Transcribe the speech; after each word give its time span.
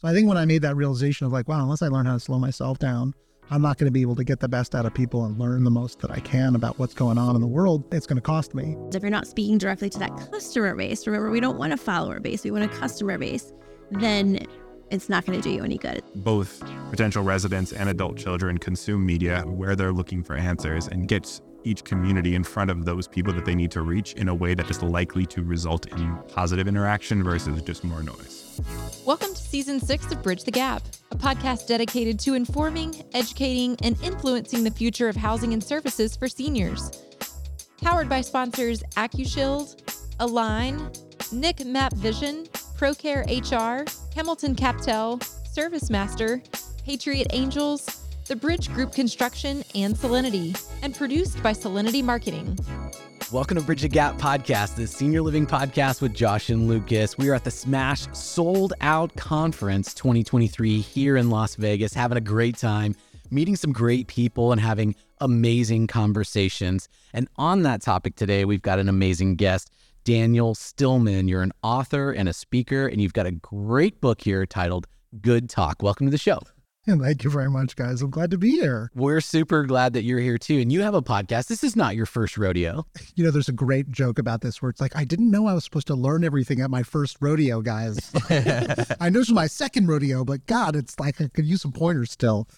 So 0.00 0.08
I 0.08 0.14
think 0.14 0.28
when 0.28 0.38
I 0.38 0.46
made 0.46 0.62
that 0.62 0.76
realization 0.76 1.26
of 1.26 1.32
like, 1.32 1.46
wow, 1.46 1.62
unless 1.62 1.82
I 1.82 1.88
learn 1.88 2.06
how 2.06 2.14
to 2.14 2.20
slow 2.20 2.38
myself 2.38 2.78
down, 2.78 3.12
I'm 3.50 3.60
not 3.60 3.76
going 3.76 3.86
to 3.86 3.92
be 3.92 4.00
able 4.00 4.16
to 4.16 4.24
get 4.24 4.40
the 4.40 4.48
best 4.48 4.74
out 4.74 4.86
of 4.86 4.94
people 4.94 5.26
and 5.26 5.38
learn 5.38 5.62
the 5.62 5.70
most 5.70 6.00
that 6.00 6.10
I 6.10 6.20
can 6.20 6.54
about 6.54 6.78
what's 6.78 6.94
going 6.94 7.18
on 7.18 7.34
in 7.34 7.42
the 7.42 7.46
world. 7.46 7.84
It's 7.92 8.06
going 8.06 8.16
to 8.16 8.22
cost 8.22 8.54
me. 8.54 8.78
If 8.94 9.02
you're 9.02 9.10
not 9.10 9.26
speaking 9.26 9.58
directly 9.58 9.90
to 9.90 9.98
that 9.98 10.16
customer 10.30 10.74
base, 10.74 11.06
remember, 11.06 11.30
we 11.30 11.40
don't 11.40 11.58
want 11.58 11.74
a 11.74 11.76
follower 11.76 12.18
base, 12.18 12.44
we 12.44 12.50
want 12.50 12.64
a 12.64 12.68
customer 12.68 13.18
base, 13.18 13.52
then 13.90 14.46
it's 14.90 15.10
not 15.10 15.26
going 15.26 15.38
to 15.38 15.46
do 15.46 15.54
you 15.54 15.62
any 15.64 15.76
good. 15.76 16.02
Both 16.14 16.62
potential 16.88 17.22
residents 17.22 17.72
and 17.72 17.90
adult 17.90 18.16
children 18.16 18.56
consume 18.56 19.04
media 19.04 19.42
where 19.42 19.76
they're 19.76 19.92
looking 19.92 20.24
for 20.24 20.34
answers 20.34 20.88
and 20.88 21.08
gets 21.08 21.42
each 21.64 21.84
community 21.84 22.34
in 22.34 22.44
front 22.44 22.70
of 22.70 22.84
those 22.84 23.06
people 23.06 23.32
that 23.32 23.44
they 23.44 23.54
need 23.54 23.70
to 23.70 23.82
reach 23.82 24.14
in 24.14 24.28
a 24.28 24.34
way 24.34 24.54
that 24.54 24.70
is 24.70 24.82
likely 24.82 25.26
to 25.26 25.42
result 25.42 25.86
in 25.86 26.16
positive 26.28 26.66
interaction 26.68 27.22
versus 27.22 27.60
just 27.62 27.84
more 27.84 28.02
noise. 28.02 28.60
Welcome 29.06 29.34
to 29.34 29.40
season 29.40 29.80
six 29.80 30.10
of 30.10 30.22
Bridge 30.22 30.44
the 30.44 30.50
Gap, 30.50 30.82
a 31.10 31.16
podcast 31.16 31.66
dedicated 31.66 32.18
to 32.20 32.34
informing, 32.34 33.04
educating, 33.12 33.76
and 33.82 34.00
influencing 34.02 34.64
the 34.64 34.70
future 34.70 35.08
of 35.08 35.16
housing 35.16 35.52
and 35.52 35.62
services 35.62 36.16
for 36.16 36.28
seniors. 36.28 36.90
Powered 37.82 38.08
by 38.08 38.20
sponsors 38.20 38.82
AccuShield, 38.96 39.80
Aline, 40.20 40.90
NIC 41.32 41.66
MAP 41.66 41.94
Vision, 41.94 42.46
ProCare 42.76 43.24
HR, 43.26 43.84
Hamilton 44.14 44.54
Captel, 44.54 45.18
ServiceMaster, 45.54 46.42
Patriot 46.84 47.28
Angels, 47.32 47.99
The 48.30 48.36
Bridge 48.36 48.72
Group 48.72 48.92
Construction, 48.92 49.64
and 49.74 49.96
Solinity, 49.96 50.56
and 50.82 50.94
produced 50.94 51.42
by 51.42 51.52
Solinity 51.52 52.00
Marketing. 52.00 52.56
Welcome 53.32 53.56
to 53.56 53.64
Bridge 53.64 53.82
the 53.82 53.88
Gap 53.88 54.18
Podcast, 54.18 54.76
the 54.76 54.86
senior 54.86 55.20
living 55.20 55.48
podcast 55.48 56.00
with 56.00 56.14
Josh 56.14 56.48
and 56.48 56.68
Lucas. 56.68 57.18
We 57.18 57.28
are 57.28 57.34
at 57.34 57.42
the 57.42 57.50
Smash 57.50 58.06
Sold 58.16 58.72
Out 58.82 59.16
Conference 59.16 59.92
2023 59.94 60.78
here 60.78 61.16
in 61.16 61.28
Las 61.28 61.56
Vegas, 61.56 61.92
having 61.92 62.16
a 62.16 62.20
great 62.20 62.56
time, 62.56 62.94
meeting 63.32 63.56
some 63.56 63.72
great 63.72 64.06
people, 64.06 64.52
and 64.52 64.60
having 64.60 64.94
amazing 65.20 65.88
conversations. 65.88 66.88
And 67.12 67.26
on 67.34 67.62
that 67.62 67.82
topic 67.82 68.14
today, 68.14 68.44
we've 68.44 68.62
got 68.62 68.78
an 68.78 68.88
amazing 68.88 69.34
guest. 69.34 69.72
Daniel 70.04 70.54
Stillman. 70.54 71.26
You're 71.26 71.42
an 71.42 71.52
author 71.64 72.12
and 72.12 72.28
a 72.28 72.32
speaker, 72.32 72.86
and 72.86 73.00
you've 73.00 73.12
got 73.12 73.26
a 73.26 73.32
great 73.32 74.00
book 74.00 74.20
here 74.20 74.46
titled 74.46 74.86
Good 75.20 75.50
Talk. 75.50 75.82
Welcome 75.82 76.06
to 76.06 76.12
the 76.12 76.16
show. 76.16 76.38
Thank 77.02 77.24
you 77.24 77.30
very 77.30 77.50
much, 77.50 77.76
guys. 77.76 78.02
I'm 78.02 78.10
glad 78.10 78.30
to 78.32 78.38
be 78.38 78.50
here. 78.50 78.90
We're 78.94 79.20
super 79.20 79.64
glad 79.64 79.92
that 79.94 80.02
you're 80.04 80.20
here 80.20 80.38
too. 80.38 80.58
And 80.60 80.72
you 80.72 80.82
have 80.82 80.94
a 80.94 81.02
podcast. 81.02 81.46
This 81.48 81.62
is 81.64 81.76
not 81.76 81.96
your 81.96 82.06
first 82.06 82.36
rodeo. 82.38 82.86
You 83.16 83.24
know, 83.24 83.30
there's 83.32 83.48
a 83.48 83.52
great 83.52 83.90
joke 83.90 84.18
about 84.18 84.40
this 84.40 84.62
where 84.62 84.70
it's 84.70 84.80
like, 84.80 84.96
I 84.96 85.04
didn't 85.04 85.30
know 85.30 85.46
I 85.46 85.52
was 85.52 85.64
supposed 85.64 85.88
to 85.88 85.94
learn 85.94 86.24
everything 86.24 86.60
at 86.60 86.70
my 86.70 86.82
first 86.82 87.18
rodeo, 87.20 87.60
guys. 87.60 87.98
I 89.00 89.10
know 89.10 89.20
it's 89.20 89.30
my 89.30 89.46
second 89.46 89.88
rodeo, 89.88 90.24
but 90.24 90.46
God, 90.46 90.74
it's 90.74 90.98
like 90.98 91.20
I 91.20 91.28
could 91.28 91.44
use 91.44 91.60
some 91.60 91.72
pointers 91.72 92.10
still. 92.12 92.48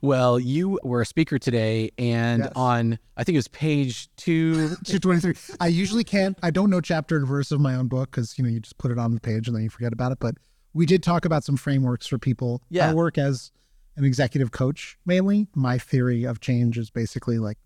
Well, 0.00 0.40
you 0.40 0.80
were 0.82 1.00
a 1.02 1.06
speaker 1.06 1.38
today, 1.38 1.90
and 1.96 2.42
Yes. 2.44 2.52
on 2.56 2.98
I 3.16 3.22
think 3.24 3.34
it 3.34 3.38
was 3.38 3.48
page 3.48 4.08
two. 4.16 4.70
223. 4.84 5.56
I 5.60 5.68
usually 5.68 6.02
can't, 6.04 6.36
I 6.42 6.50
don't 6.50 6.70
know 6.70 6.80
chapter 6.80 7.16
and 7.16 7.26
verse 7.26 7.52
of 7.52 7.60
my 7.60 7.74
own 7.76 7.86
book 7.86 8.10
because, 8.10 8.36
you 8.36 8.42
know, 8.44 8.50
you 8.50 8.58
just 8.60 8.78
put 8.78 8.90
it 8.90 8.98
on 8.98 9.14
the 9.14 9.20
page 9.20 9.46
and 9.46 9.56
then 9.56 9.62
you 9.62 9.70
forget 9.70 9.92
about 9.92 10.10
it. 10.12 10.18
But 10.20 10.34
we 10.74 10.86
did 10.86 11.02
talk 11.02 11.24
about 11.24 11.44
some 11.44 11.56
frameworks 11.56 12.06
for 12.06 12.18
people. 12.18 12.62
Yeah. 12.70 12.90
I 12.90 12.94
work 12.94 13.18
as 13.18 13.52
an 13.96 14.04
executive 14.04 14.52
coach 14.52 14.98
mainly. 15.04 15.48
My 15.54 15.78
theory 15.78 16.24
of 16.24 16.40
change 16.40 16.78
is 16.78 16.90
basically 16.90 17.38
like 17.38 17.58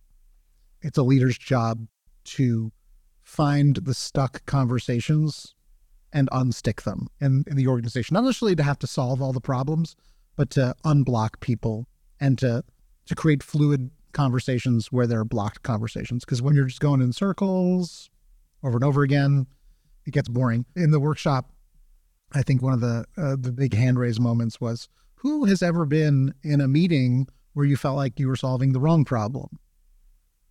it's 0.82 0.98
a 0.98 1.02
leader's 1.02 1.38
job 1.38 1.86
to 2.24 2.72
find 3.22 3.76
the 3.76 3.94
stuck 3.94 4.44
conversations 4.46 5.54
and 6.12 6.30
unstick 6.30 6.82
them 6.82 7.08
in, 7.20 7.44
in 7.46 7.56
the 7.56 7.66
organization. 7.66 8.14
Not 8.14 8.24
necessarily 8.24 8.56
to 8.56 8.62
have 8.62 8.78
to 8.80 8.86
solve 8.86 9.20
all 9.20 9.32
the 9.32 9.40
problems, 9.40 9.96
but 10.36 10.50
to 10.50 10.74
unblock 10.84 11.40
people 11.40 11.86
and 12.20 12.38
to 12.38 12.64
to 13.06 13.14
create 13.14 13.42
fluid 13.42 13.90
conversations 14.12 14.90
where 14.90 15.06
there 15.06 15.20
are 15.20 15.24
blocked 15.24 15.62
conversations. 15.62 16.24
Because 16.24 16.42
when 16.42 16.56
you're 16.56 16.66
just 16.66 16.80
going 16.80 17.00
in 17.00 17.12
circles 17.12 18.10
over 18.64 18.76
and 18.76 18.84
over 18.84 19.02
again, 19.02 19.46
it 20.06 20.12
gets 20.12 20.28
boring. 20.28 20.64
In 20.74 20.90
the 20.90 20.98
workshop, 20.98 21.52
I 22.36 22.42
think 22.42 22.60
one 22.60 22.74
of 22.74 22.80
the 22.80 23.06
uh, 23.16 23.36
the 23.38 23.50
big 23.50 23.72
hand 23.72 23.98
raise 23.98 24.20
moments 24.20 24.60
was 24.60 24.88
who 25.14 25.46
has 25.46 25.62
ever 25.62 25.86
been 25.86 26.34
in 26.42 26.60
a 26.60 26.68
meeting 26.68 27.28
where 27.54 27.64
you 27.64 27.76
felt 27.76 27.96
like 27.96 28.20
you 28.20 28.28
were 28.28 28.36
solving 28.36 28.72
the 28.72 28.80
wrong 28.80 29.06
problem? 29.06 29.58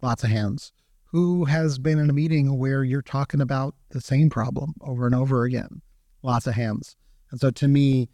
Lots 0.02 0.24
of 0.24 0.32
hands. 0.32 0.74
Who 1.12 1.46
has 1.46 1.78
been 1.78 2.00
in 2.00 2.10
a 2.10 2.14
meeting 2.14 2.58
where 2.58 2.84
you're 2.84 3.04
talking 3.04 3.40
about 3.40 3.76
the 3.90 4.02
same 4.02 4.32
problem 4.32 4.74
over 4.82 5.06
and 5.06 5.14
over 5.14 5.44
again? 5.44 5.84
Lots 6.24 6.48
of 6.48 6.56
hands. 6.56 6.96
And 7.30 7.40
so 7.40 7.52
to 7.52 7.68
me, 7.68 8.10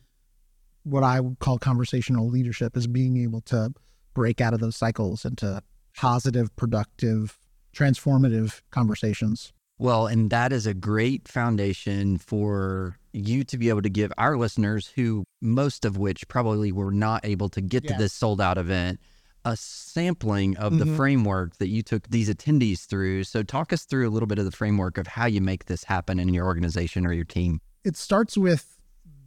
what 0.84 1.03
I 1.03 1.22
would 1.22 1.40
call 1.40 1.58
conversational 1.58 2.28
leadership 2.28 2.76
is 2.76 2.88
being 2.88 3.16
able 3.24 3.42
to 3.42 3.74
break 4.14 4.42
out 4.42 4.53
of 4.53 4.59
those 4.59 4.76
cycles 4.76 5.24
into 5.24 5.64
positive, 5.96 6.53
productive, 6.58 7.40
transformative 7.74 8.62
conversations. 8.70 9.53
Well, 9.80 10.08
and 10.08 10.30
that 10.30 10.52
is 10.52 10.68
a 10.68 10.74
great 10.74 11.30
foundation 11.30 12.18
for 12.18 12.98
you 13.14 13.44
to 13.46 13.58
be 13.58 13.70
able 13.70 13.82
to 13.82 13.90
give 13.90 14.12
our 14.18 14.38
listeners, 14.38 14.88
who 14.96 15.24
most 15.42 15.86
of 15.86 15.98
which 15.98 16.28
probably 16.28 16.72
were 16.72 16.92
not 16.92 17.26
able 17.26 17.50
to 17.50 17.62
get 17.62 17.84
Yeah. 17.84 17.94
to 17.94 17.98
this 17.98 18.14
sold 18.14 18.40
out 18.42 18.58
event, 18.58 19.00
a 19.44 19.58
sampling 19.58 20.56
of 20.58 20.78
the 20.78 20.86
Mhm. 20.86 20.96
framework 20.96 21.58
that 21.58 21.68
you 21.70 21.82
took 21.82 22.08
these 22.10 22.30
attendees 22.30 22.86
through. 22.86 23.24
So, 23.24 23.42
talk 23.44 23.74
us 23.74 23.86
through 23.86 24.08
a 24.08 24.12
little 24.12 24.28
bit 24.28 24.38
of 24.40 24.46
the 24.46 24.52
framework 24.52 24.98
of 24.98 25.08
how 25.08 25.26
you 25.26 25.42
make 25.42 25.66
this 25.66 25.86
happen 25.86 26.20
in 26.20 26.34
your 26.34 26.46
organization 26.46 27.06
or 27.06 27.14
your 27.14 27.26
team. 27.26 27.60
it 27.84 27.98
starts 27.98 28.38
with 28.38 28.78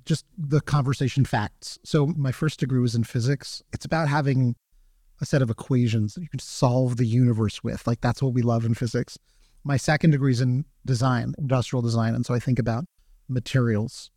just 0.05 0.25
the 0.39 0.61
conversation 0.61 1.25
facts. 1.25 1.77
So 1.83 2.06
my 2.06 2.31
first 2.31 2.61
degree 2.61 2.78
was 2.78 2.94
in 2.94 3.03
physics. 3.03 3.62
It's 3.73 3.84
about 3.84 4.06
having 4.06 4.55
a 5.21 5.27
set 5.27 5.43
of 5.43 5.50
equations 5.50 6.15
that 6.15 6.21
you 6.23 6.28
can 6.28 6.39
solve 6.39 6.97
the 6.97 7.05
universe 7.06 7.65
with. 7.65 7.84
Like 7.84 8.00
that's 8.00 8.23
what 8.23 8.33
we 8.33 8.43
love 8.43 8.65
in 8.65 8.75
physics. 8.75 9.19
My 9.65 9.77
second 9.77 10.11
degree 10.11 10.31
is 10.31 10.41
in 10.41 10.67
design, 10.87 11.34
industrial 11.39 11.83
design, 11.83 12.15
and 12.15 12.25
so 12.25 12.33
I 12.33 12.39
think 12.39 12.61
about 12.61 12.84
materials. 13.29 14.11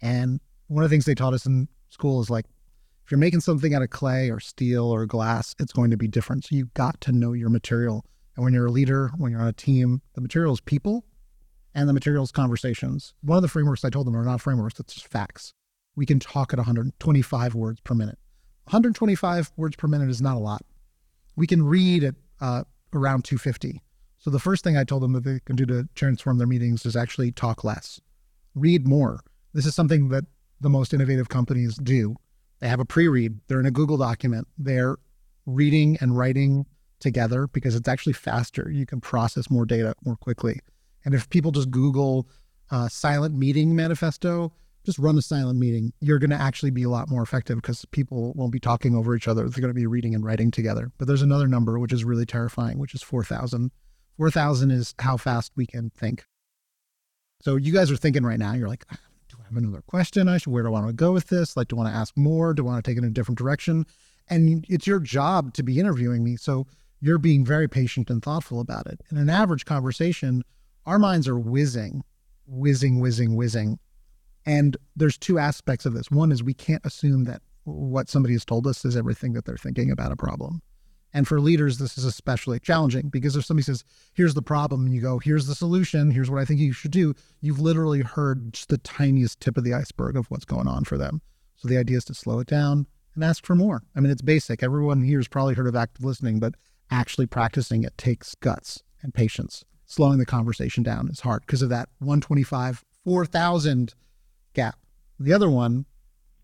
And 0.00 0.40
one 0.68 0.84
of 0.84 0.90
the 0.90 0.94
things 0.94 1.04
they 1.04 1.14
taught 1.14 1.34
us 1.34 1.46
in 1.46 1.68
school 1.88 2.20
is 2.20 2.30
like 2.30 2.46
if 3.04 3.10
you're 3.10 3.18
making 3.18 3.40
something 3.40 3.74
out 3.74 3.82
of 3.82 3.90
clay 3.90 4.30
or 4.30 4.38
steel 4.38 4.84
or 4.84 5.06
glass, 5.06 5.54
it's 5.58 5.72
going 5.72 5.90
to 5.90 5.96
be 5.96 6.08
different. 6.08 6.44
So 6.44 6.56
you've 6.56 6.74
got 6.74 7.00
to 7.02 7.12
know 7.12 7.32
your 7.32 7.48
material. 7.48 8.04
And 8.36 8.44
when 8.44 8.52
you're 8.52 8.66
a 8.66 8.70
leader, 8.70 9.10
when 9.16 9.32
you're 9.32 9.40
on 9.40 9.48
a 9.48 9.52
team, 9.52 10.02
the 10.14 10.20
material 10.20 10.52
is 10.52 10.60
people 10.60 11.04
and 11.74 11.88
the 11.88 11.92
materials 11.92 12.32
conversations. 12.32 13.14
One 13.22 13.36
of 13.36 13.42
the 13.42 13.48
frameworks 13.48 13.84
I 13.84 13.90
told 13.90 14.06
them 14.06 14.16
are 14.16 14.24
not 14.24 14.40
frameworks, 14.40 14.78
it's 14.78 14.94
just 14.94 15.08
facts. 15.08 15.54
We 15.96 16.06
can 16.06 16.20
talk 16.20 16.52
at 16.52 16.58
125 16.58 17.54
words 17.54 17.80
per 17.80 17.94
minute. 17.94 18.18
125 18.64 19.52
words 19.56 19.76
per 19.76 19.88
minute 19.88 20.10
is 20.10 20.20
not 20.20 20.36
a 20.36 20.40
lot. 20.40 20.62
We 21.34 21.46
can 21.46 21.64
read 21.64 22.04
at 22.04 22.14
uh, 22.40 22.64
around 22.92 23.24
250. 23.24 23.80
So 24.18 24.30
the 24.30 24.38
first 24.38 24.64
thing 24.64 24.76
I 24.76 24.84
told 24.84 25.02
them 25.02 25.12
that 25.12 25.24
they 25.24 25.40
can 25.44 25.56
do 25.56 25.64
to 25.66 25.88
transform 25.94 26.38
their 26.38 26.46
meetings 26.46 26.84
is 26.84 26.96
actually 26.96 27.32
talk 27.32 27.64
less, 27.64 28.00
read 28.60 28.86
more. 28.86 29.20
This 29.54 29.66
is 29.66 29.74
something 29.74 30.08
that 30.08 30.24
the 30.60 30.68
most 30.68 30.92
innovative 30.92 31.28
companies 31.28 31.76
do. 31.76 32.16
They 32.60 32.68
have 32.68 32.80
a 32.80 32.84
pre-read. 32.84 33.38
They're 33.46 33.60
in 33.60 33.66
a 33.66 33.70
Google 33.70 33.96
document. 33.96 34.48
They're 34.58 34.96
reading 35.46 35.96
and 36.00 36.16
writing 36.16 36.66
together 37.00 37.46
because 37.46 37.74
it's 37.74 37.88
actually 37.88 38.12
faster. 38.12 38.70
You 38.70 38.86
can 38.86 39.00
process 39.00 39.50
more 39.50 39.64
data 39.64 39.94
more 40.04 40.16
quickly. 40.16 40.60
And 41.04 41.14
if 41.14 41.28
people 41.30 41.52
just 41.52 41.70
Google 41.70 42.28
uh, 42.70 42.88
silent 42.88 43.34
meeting 43.34 43.74
manifesto, 43.74 44.52
just 44.84 44.98
run 44.98 45.16
a 45.18 45.22
silent 45.22 45.58
meeting. 45.58 45.92
You're 46.00 46.18
going 46.18 46.30
to 46.30 46.40
actually 46.40 46.70
be 46.70 46.82
a 46.82 46.88
lot 46.88 47.08
more 47.08 47.22
effective 47.22 47.56
because 47.56 47.84
people 47.86 48.32
won't 48.34 48.52
be 48.52 48.60
talking 48.60 48.94
over 48.94 49.14
each 49.14 49.28
other. 49.28 49.42
They're 49.48 49.60
going 49.60 49.72
to 49.72 49.74
be 49.74 49.86
reading 49.86 50.14
and 50.14 50.24
writing 50.24 50.50
together. 50.50 50.90
But 50.98 51.06
there's 51.08 51.22
another 51.22 51.46
number 51.46 51.78
which 51.78 51.92
is 51.92 52.04
really 52.04 52.26
terrifying, 52.26 52.78
which 52.78 52.94
is 52.94 53.02
4,000. 53.02 53.70
4,000 54.16 54.70
is 54.70 54.94
how 54.98 55.16
fast 55.16 55.52
we 55.56 55.66
can 55.66 55.90
think. 55.90 56.24
So 57.40 57.56
you 57.56 57.72
guys 57.72 57.90
are 57.90 57.96
thinking 57.96 58.24
right 58.24 58.38
now, 58.38 58.54
you're 58.54 58.68
like, 58.68 58.84
"Ah, 58.92 58.98
do 59.28 59.36
I 59.40 59.44
have 59.44 59.56
another 59.56 59.82
question? 59.82 60.28
I 60.28 60.38
should, 60.38 60.52
where 60.52 60.62
do 60.62 60.68
I 60.68 60.72
want 60.72 60.86
to 60.88 60.92
go 60.92 61.12
with 61.12 61.28
this? 61.28 61.56
Like, 61.56 61.68
do 61.68 61.76
I 61.76 61.82
want 61.82 61.92
to 61.92 61.98
ask 61.98 62.16
more? 62.16 62.54
Do 62.54 62.64
I 62.64 62.72
want 62.72 62.84
to 62.84 62.90
take 62.90 62.96
it 62.96 63.04
in 63.04 63.10
a 63.10 63.12
different 63.12 63.38
direction? 63.38 63.86
And 64.28 64.64
it's 64.68 64.86
your 64.86 65.00
job 65.00 65.54
to 65.54 65.62
be 65.62 65.78
interviewing 65.78 66.24
me. 66.24 66.36
So 66.36 66.66
you're 67.00 67.18
being 67.18 67.44
very 67.44 67.68
patient 67.68 68.10
and 68.10 68.22
thoughtful 68.22 68.60
about 68.60 68.86
it. 68.86 69.00
In 69.10 69.16
an 69.16 69.30
average 69.30 69.64
conversation, 69.64 70.42
our 70.84 70.98
minds 70.98 71.28
are 71.28 71.38
whizzing, 71.38 72.02
whizzing, 72.46 73.00
whizzing, 73.00 73.36
whizzing. 73.36 73.78
And 74.44 74.76
there's 74.96 75.18
two 75.18 75.38
aspects 75.38 75.86
of 75.86 75.94
this. 75.94 76.10
One 76.10 76.32
is 76.32 76.42
we 76.42 76.54
can't 76.54 76.84
assume 76.84 77.24
that 77.24 77.42
what 77.64 78.08
somebody 78.08 78.34
has 78.34 78.44
told 78.44 78.66
us 78.66 78.84
is 78.84 78.96
everything 78.96 79.34
that 79.34 79.44
they're 79.44 79.56
thinking 79.56 79.90
about 79.90 80.12
a 80.12 80.16
problem. 80.16 80.62
And 81.14 81.26
for 81.26 81.40
leaders, 81.40 81.78
this 81.78 81.96
is 81.96 82.04
especially 82.04 82.60
challenging 82.60 83.08
because 83.08 83.34
if 83.34 83.44
somebody 83.44 83.64
says, 83.64 83.82
here's 84.12 84.34
the 84.34 84.42
problem, 84.42 84.84
and 84.84 84.94
you 84.94 85.00
go, 85.00 85.18
here's 85.18 85.46
the 85.46 85.54
solution, 85.54 86.10
here's 86.10 86.30
what 86.30 86.40
I 86.40 86.44
think 86.44 86.60
you 86.60 86.72
should 86.72 86.90
do, 86.90 87.14
you've 87.40 87.60
literally 87.60 88.02
heard 88.02 88.52
just 88.52 88.68
the 88.68 88.78
tiniest 88.78 89.40
tip 89.40 89.56
of 89.56 89.64
the 89.64 89.72
iceberg 89.72 90.16
of 90.16 90.30
what's 90.30 90.44
going 90.44 90.68
on 90.68 90.84
for 90.84 90.98
them. 90.98 91.22
So 91.56 91.66
the 91.66 91.78
idea 91.78 91.96
is 91.96 92.04
to 92.06 92.14
slow 92.14 92.40
it 92.40 92.46
down 92.46 92.86
and 93.14 93.24
ask 93.24 93.44
for 93.44 93.54
more. 93.54 93.82
I 93.96 94.00
mean, 94.00 94.12
it's 94.12 94.22
basic. 94.22 94.62
Everyone 94.62 95.02
here 95.02 95.18
has 95.18 95.28
probably 95.28 95.54
heard 95.54 95.66
of 95.66 95.74
active 95.74 96.04
listening, 96.04 96.40
but 96.40 96.54
actually 96.90 97.26
practicing 97.26 97.82
it 97.84 97.96
takes 97.96 98.34
guts 98.36 98.82
and 99.02 99.14
patience. 99.14 99.64
Slowing 99.86 100.18
the 100.18 100.26
conversation 100.26 100.82
down 100.82 101.08
is 101.08 101.20
hard 101.20 101.40
because 101.46 101.62
of 101.62 101.70
that 101.70 101.88
125, 101.98 102.84
4,000 103.04 103.94
gap. 104.52 104.78
The 105.18 105.32
other 105.32 105.48
one 105.48 105.86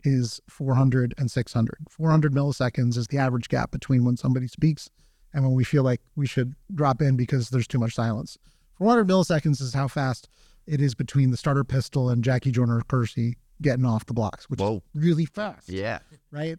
is 0.04 0.40
400 0.48 1.14
and 1.18 1.30
600. 1.30 1.78
400 1.88 2.32
milliseconds 2.32 2.96
is 2.96 3.06
the 3.08 3.18
average 3.18 3.48
gap 3.48 3.70
between 3.70 4.04
when 4.04 4.16
somebody 4.16 4.46
speaks 4.46 4.90
and 5.32 5.44
when 5.44 5.54
we 5.54 5.64
feel 5.64 5.82
like 5.82 6.00
we 6.14 6.26
should 6.26 6.54
drop 6.74 7.02
in 7.02 7.16
because 7.16 7.50
there's 7.50 7.66
too 7.66 7.78
much 7.78 7.94
silence. 7.94 8.38
400 8.78 9.06
milliseconds 9.06 9.60
is 9.60 9.74
how 9.74 9.88
fast 9.88 10.28
it 10.66 10.80
is 10.80 10.94
between 10.94 11.30
the 11.30 11.36
starter 11.36 11.64
pistol 11.64 12.08
and 12.08 12.24
Jackie 12.24 12.50
Joyner 12.50 12.80
Kersee 12.82 13.34
getting 13.62 13.84
off 13.84 14.06
the 14.06 14.14
blocks, 14.14 14.48
which 14.50 14.60
Whoa. 14.60 14.76
is 14.76 15.02
really 15.02 15.26
fast. 15.26 15.68
Yeah. 15.68 16.00
Right. 16.30 16.58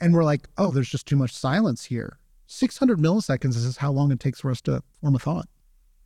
And 0.00 0.14
we're 0.14 0.24
like, 0.24 0.48
oh, 0.58 0.70
there's 0.70 0.88
just 0.88 1.06
too 1.06 1.16
much 1.16 1.32
silence 1.32 1.84
here. 1.84 2.18
600 2.46 2.98
milliseconds 2.98 3.56
is 3.56 3.76
how 3.78 3.92
long 3.92 4.10
it 4.12 4.20
takes 4.20 4.40
for 4.40 4.50
us 4.50 4.60
to 4.62 4.82
form 5.00 5.14
a 5.14 5.18
thought, 5.18 5.48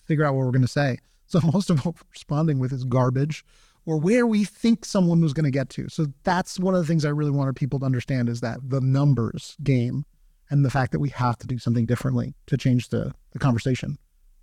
figure 0.05 0.25
out 0.25 0.35
what 0.35 0.45
we're 0.45 0.53
going 0.53 0.63
to 0.63 0.69
say. 0.69 0.99
So 1.27 1.41
most 1.53 1.71
of 1.71 1.85
what 1.85 1.97
we're 1.97 2.11
responding 2.13 2.59
with 2.59 2.73
is 2.73 2.85
garbage 2.85 3.45
or 3.87 3.97
where 3.97 4.27
we 4.27 4.45
think 4.45 4.85
someone 4.85 5.21
was 5.21 5.33
going 5.33 5.45
to 5.45 5.51
get 5.51 5.71
to. 5.71 5.89
So 5.89 6.07
that's 6.25 6.59
one 6.59 6.75
of 6.75 6.81
the 6.81 6.87
things 6.87 7.05
I 7.05 7.11
really 7.11 7.31
wanted 7.31 7.57
people 7.57 7.79
to 7.79 7.87
understand 7.87 8.29
is 8.29 8.41
that 8.41 8.59
the 8.63 8.81
numbers 8.81 9.57
game 9.63 10.05
and 10.51 10.65
the 10.65 10.71
fact 10.71 10.93
that 10.93 10.99
we 10.99 11.09
have 11.11 11.39
to 11.39 11.47
do 11.47 11.59
something 11.59 11.87
differently 11.87 12.35
to 12.47 12.57
change 12.57 12.89
the, 12.89 13.13
the 13.33 13.39
conversation. 13.39 13.97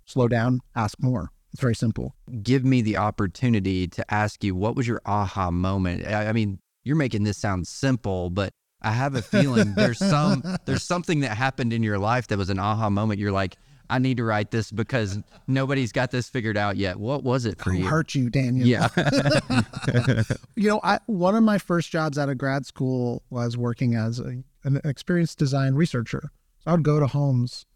Slow 0.06 0.28
down, 0.28 0.60
ask 0.74 1.00
more. 1.00 1.30
It's 1.52 1.60
very 1.60 1.74
simple. 1.74 2.14
Give 2.42 2.64
me 2.64 2.82
the 2.82 2.96
opportunity 2.96 3.86
to 3.86 4.12
ask 4.12 4.42
you 4.42 4.54
what 4.56 4.74
was 4.74 4.88
your 4.88 5.00
aha 5.06 5.50
moment? 5.50 6.06
I, 6.06 6.28
I 6.28 6.32
mean, 6.32 6.58
you're 6.82 6.96
making 6.96 7.22
this 7.22 7.38
sound 7.38 7.66
simple, 7.66 8.30
but 8.30 8.52
I 8.82 8.90
have 8.90 9.14
a 9.14 9.22
feeling 9.22 9.74
there's 9.74 9.98
some 9.98 10.42
there's 10.66 10.82
something 10.82 11.20
that 11.20 11.36
happened 11.36 11.72
in 11.72 11.82
your 11.82 11.98
life 11.98 12.26
that 12.28 12.38
was 12.38 12.50
an 12.50 12.58
aha 12.58 12.90
moment. 12.90 13.20
You're 13.20 13.32
like, 13.32 13.56
I 13.90 13.98
need 13.98 14.16
to 14.16 14.24
write 14.24 14.50
this 14.50 14.70
because 14.70 15.18
nobody's 15.46 15.92
got 15.92 16.10
this 16.10 16.28
figured 16.28 16.56
out 16.56 16.76
yet. 16.76 16.98
What 16.98 17.22
was 17.22 17.44
it 17.44 17.58
for 17.58 17.72
you? 17.72 17.84
hurt 17.84 18.14
you, 18.14 18.30
Daniel. 18.30 18.66
Yeah. 18.66 18.88
you 20.56 20.68
know, 20.68 20.80
I, 20.82 20.98
one 21.06 21.34
of 21.34 21.42
my 21.42 21.58
first 21.58 21.90
jobs 21.90 22.18
out 22.18 22.28
of 22.28 22.38
grad 22.38 22.66
school 22.66 23.22
was 23.30 23.56
working 23.56 23.94
as 23.94 24.18
a, 24.20 24.42
an 24.64 24.80
experienced 24.84 25.38
design 25.38 25.74
researcher. 25.74 26.30
So 26.60 26.70
I 26.70 26.74
would 26.74 26.82
go 26.82 26.98
to 26.98 27.06
homes 27.06 27.66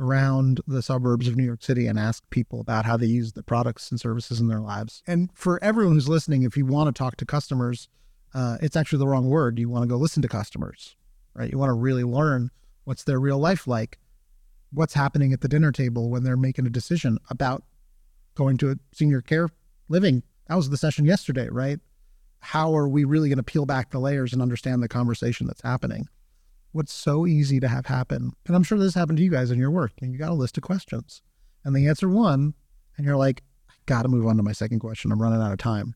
around 0.00 0.60
the 0.66 0.82
suburbs 0.82 1.28
of 1.28 1.36
New 1.36 1.44
York 1.44 1.62
City 1.62 1.86
and 1.86 1.98
ask 1.98 2.28
people 2.30 2.60
about 2.60 2.86
how 2.86 2.96
they 2.96 3.06
use 3.06 3.32
the 3.32 3.42
products 3.42 3.90
and 3.90 4.00
services 4.00 4.40
in 4.40 4.48
their 4.48 4.60
lives. 4.60 5.02
And 5.06 5.30
for 5.34 5.62
everyone 5.62 5.94
who's 5.94 6.08
listening, 6.08 6.42
if 6.42 6.56
you 6.56 6.64
want 6.64 6.94
to 6.94 6.98
talk 6.98 7.16
to 7.16 7.26
customers, 7.26 7.88
uh, 8.32 8.56
it's 8.62 8.76
actually 8.76 9.00
the 9.00 9.08
wrong 9.08 9.28
word. 9.28 9.58
You 9.58 9.68
want 9.68 9.82
to 9.82 9.88
go 9.88 9.96
listen 9.96 10.22
to 10.22 10.28
customers, 10.28 10.96
right? 11.34 11.50
You 11.50 11.58
want 11.58 11.68
to 11.68 11.74
really 11.74 12.04
learn 12.04 12.50
what's 12.84 13.04
their 13.04 13.20
real 13.20 13.38
life 13.38 13.66
like, 13.66 13.98
what's 14.72 14.94
happening 14.94 15.32
at 15.32 15.40
the 15.40 15.48
dinner 15.48 15.72
table 15.72 16.10
when 16.10 16.22
they're 16.22 16.36
making 16.36 16.66
a 16.66 16.70
decision 16.70 17.18
about 17.28 17.64
going 18.34 18.56
to 18.58 18.70
a 18.70 18.76
senior 18.92 19.20
care 19.20 19.48
living. 19.88 20.22
That 20.48 20.56
was 20.56 20.70
the 20.70 20.76
session 20.76 21.04
yesterday, 21.04 21.48
right? 21.50 21.78
How 22.40 22.74
are 22.74 22.88
we 22.88 23.04
really 23.04 23.28
going 23.28 23.36
to 23.36 23.42
peel 23.42 23.66
back 23.66 23.90
the 23.90 23.98
layers 23.98 24.32
and 24.32 24.40
understand 24.40 24.82
the 24.82 24.88
conversation 24.88 25.46
that's 25.46 25.62
happening? 25.62 26.08
What's 26.72 26.92
so 26.92 27.26
easy 27.26 27.60
to 27.60 27.68
have 27.68 27.86
happen, 27.86 28.32
and 28.46 28.56
I'm 28.56 28.62
sure 28.62 28.78
this 28.78 28.94
happened 28.94 29.18
to 29.18 29.24
you 29.24 29.30
guys 29.30 29.50
in 29.50 29.58
your 29.58 29.72
work, 29.72 29.92
and 30.00 30.12
you 30.12 30.18
got 30.18 30.30
a 30.30 30.34
list 30.34 30.56
of 30.56 30.62
questions, 30.62 31.20
and 31.64 31.74
they 31.74 31.86
answer 31.86 32.08
one, 32.08 32.54
and 32.96 33.04
you're 33.04 33.16
like, 33.16 33.42
I 33.68 33.74
got 33.86 34.02
to 34.02 34.08
move 34.08 34.26
on 34.26 34.36
to 34.36 34.42
my 34.42 34.52
second 34.52 34.78
question. 34.78 35.10
I'm 35.10 35.20
running 35.20 35.42
out 35.42 35.52
of 35.52 35.58
time. 35.58 35.94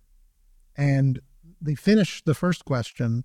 And 0.76 1.20
they 1.60 1.76
finish 1.76 2.22
the 2.24 2.34
first 2.34 2.64
question, 2.64 3.24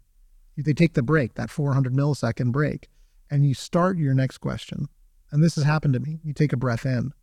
they 0.56 0.74
take 0.74 0.94
the 0.94 1.02
break, 1.02 1.34
that 1.34 1.50
400 1.50 1.94
millisecond 1.94 2.52
break, 2.52 2.88
and 3.32 3.46
you 3.46 3.54
start 3.56 3.98
your 3.98 4.14
next 4.14 4.38
question. 4.38 4.88
And 5.32 5.44
this 5.44 5.56
has 5.56 5.64
happened 5.64 5.94
to 5.94 6.00
me. 6.00 6.20
You 6.24 6.34
take 6.34 6.54
a 6.54 6.58
breath 6.58 6.86
in, 6.86 7.14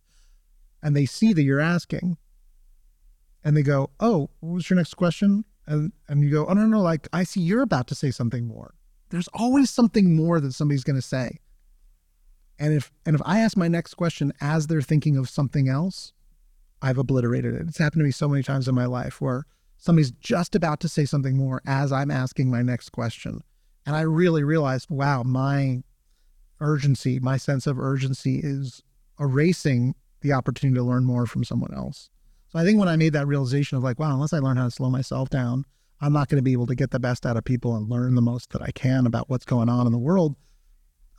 and 0.81 0.95
they 0.95 1.05
see 1.05 1.33
that 1.33 1.43
you're 1.43 1.59
asking, 1.59 2.17
and 3.43 3.55
they 3.55 3.63
go, 3.63 3.91
"Oh, 3.99 4.29
what 4.39 4.53
was 4.53 4.69
your 4.69 4.77
next 4.77 4.95
question?" 4.95 5.45
And 5.65 5.91
and 6.07 6.23
you 6.23 6.29
go, 6.29 6.45
"Oh 6.47 6.53
no, 6.53 6.65
no, 6.65 6.81
like 6.81 7.07
I 7.11 7.23
see 7.23 7.41
you're 7.41 7.61
about 7.61 7.87
to 7.87 7.95
say 7.95 8.11
something 8.11 8.47
more." 8.47 8.73
There's 9.09 9.29
always 9.33 9.69
something 9.69 10.15
more 10.15 10.39
that 10.39 10.53
somebody's 10.53 10.83
going 10.83 10.95
to 10.97 11.01
say. 11.01 11.39
And 12.59 12.73
if 12.73 12.91
and 13.05 13.15
if 13.15 13.21
I 13.25 13.39
ask 13.39 13.55
my 13.55 13.67
next 13.67 13.93
question 13.93 14.33
as 14.41 14.67
they're 14.67 14.81
thinking 14.81 15.17
of 15.17 15.29
something 15.29 15.69
else, 15.69 16.13
I've 16.81 16.97
obliterated 16.97 17.53
it. 17.53 17.67
It's 17.67 17.77
happened 17.77 18.01
to 18.01 18.05
me 18.05 18.11
so 18.11 18.27
many 18.27 18.43
times 18.43 18.67
in 18.67 18.75
my 18.75 18.85
life 18.85 19.21
where 19.21 19.45
somebody's 19.77 20.11
just 20.11 20.55
about 20.55 20.79
to 20.81 20.89
say 20.89 21.05
something 21.05 21.37
more 21.37 21.61
as 21.65 21.91
I'm 21.91 22.11
asking 22.11 22.49
my 22.49 22.61
next 22.61 22.91
question. 22.91 23.41
And 23.85 23.95
I 23.95 24.01
really 24.01 24.43
realized, 24.43 24.89
wow, 24.89 25.23
my 25.23 25.83
urgency, 26.59 27.19
my 27.19 27.37
sense 27.37 27.67
of 27.67 27.79
urgency 27.79 28.39
is 28.43 28.81
erasing 29.19 29.95
the 30.21 30.33
opportunity 30.33 30.77
to 30.77 30.83
learn 30.83 31.03
more 31.03 31.25
from 31.25 31.43
someone 31.43 31.73
else. 31.73 32.09
So 32.49 32.59
I 32.59 32.63
think 32.63 32.79
when 32.79 32.87
I 32.87 32.95
made 32.95 33.13
that 33.13 33.27
realization 33.27 33.77
of 33.77 33.83
like, 33.83 33.99
wow, 33.99 34.13
unless 34.13 34.33
I 34.33 34.39
learn 34.39 34.57
how 34.57 34.65
to 34.65 34.71
slow 34.71 34.89
myself 34.89 35.29
down, 35.29 35.65
I'm 35.99 36.13
not 36.13 36.29
going 36.29 36.37
to 36.37 36.43
be 36.43 36.53
able 36.53 36.67
to 36.67 36.75
get 36.75 36.91
the 36.91 36.99
best 36.99 37.25
out 37.25 37.37
of 37.37 37.43
people 37.43 37.75
and 37.75 37.89
learn 37.89 38.15
the 38.15 38.21
most 38.21 38.51
that 38.51 38.61
I 38.61 38.71
can 38.71 39.05
about 39.05 39.29
what's 39.29 39.45
going 39.45 39.69
on 39.69 39.85
in 39.85 39.91
the 39.91 39.97
world. 39.97 40.35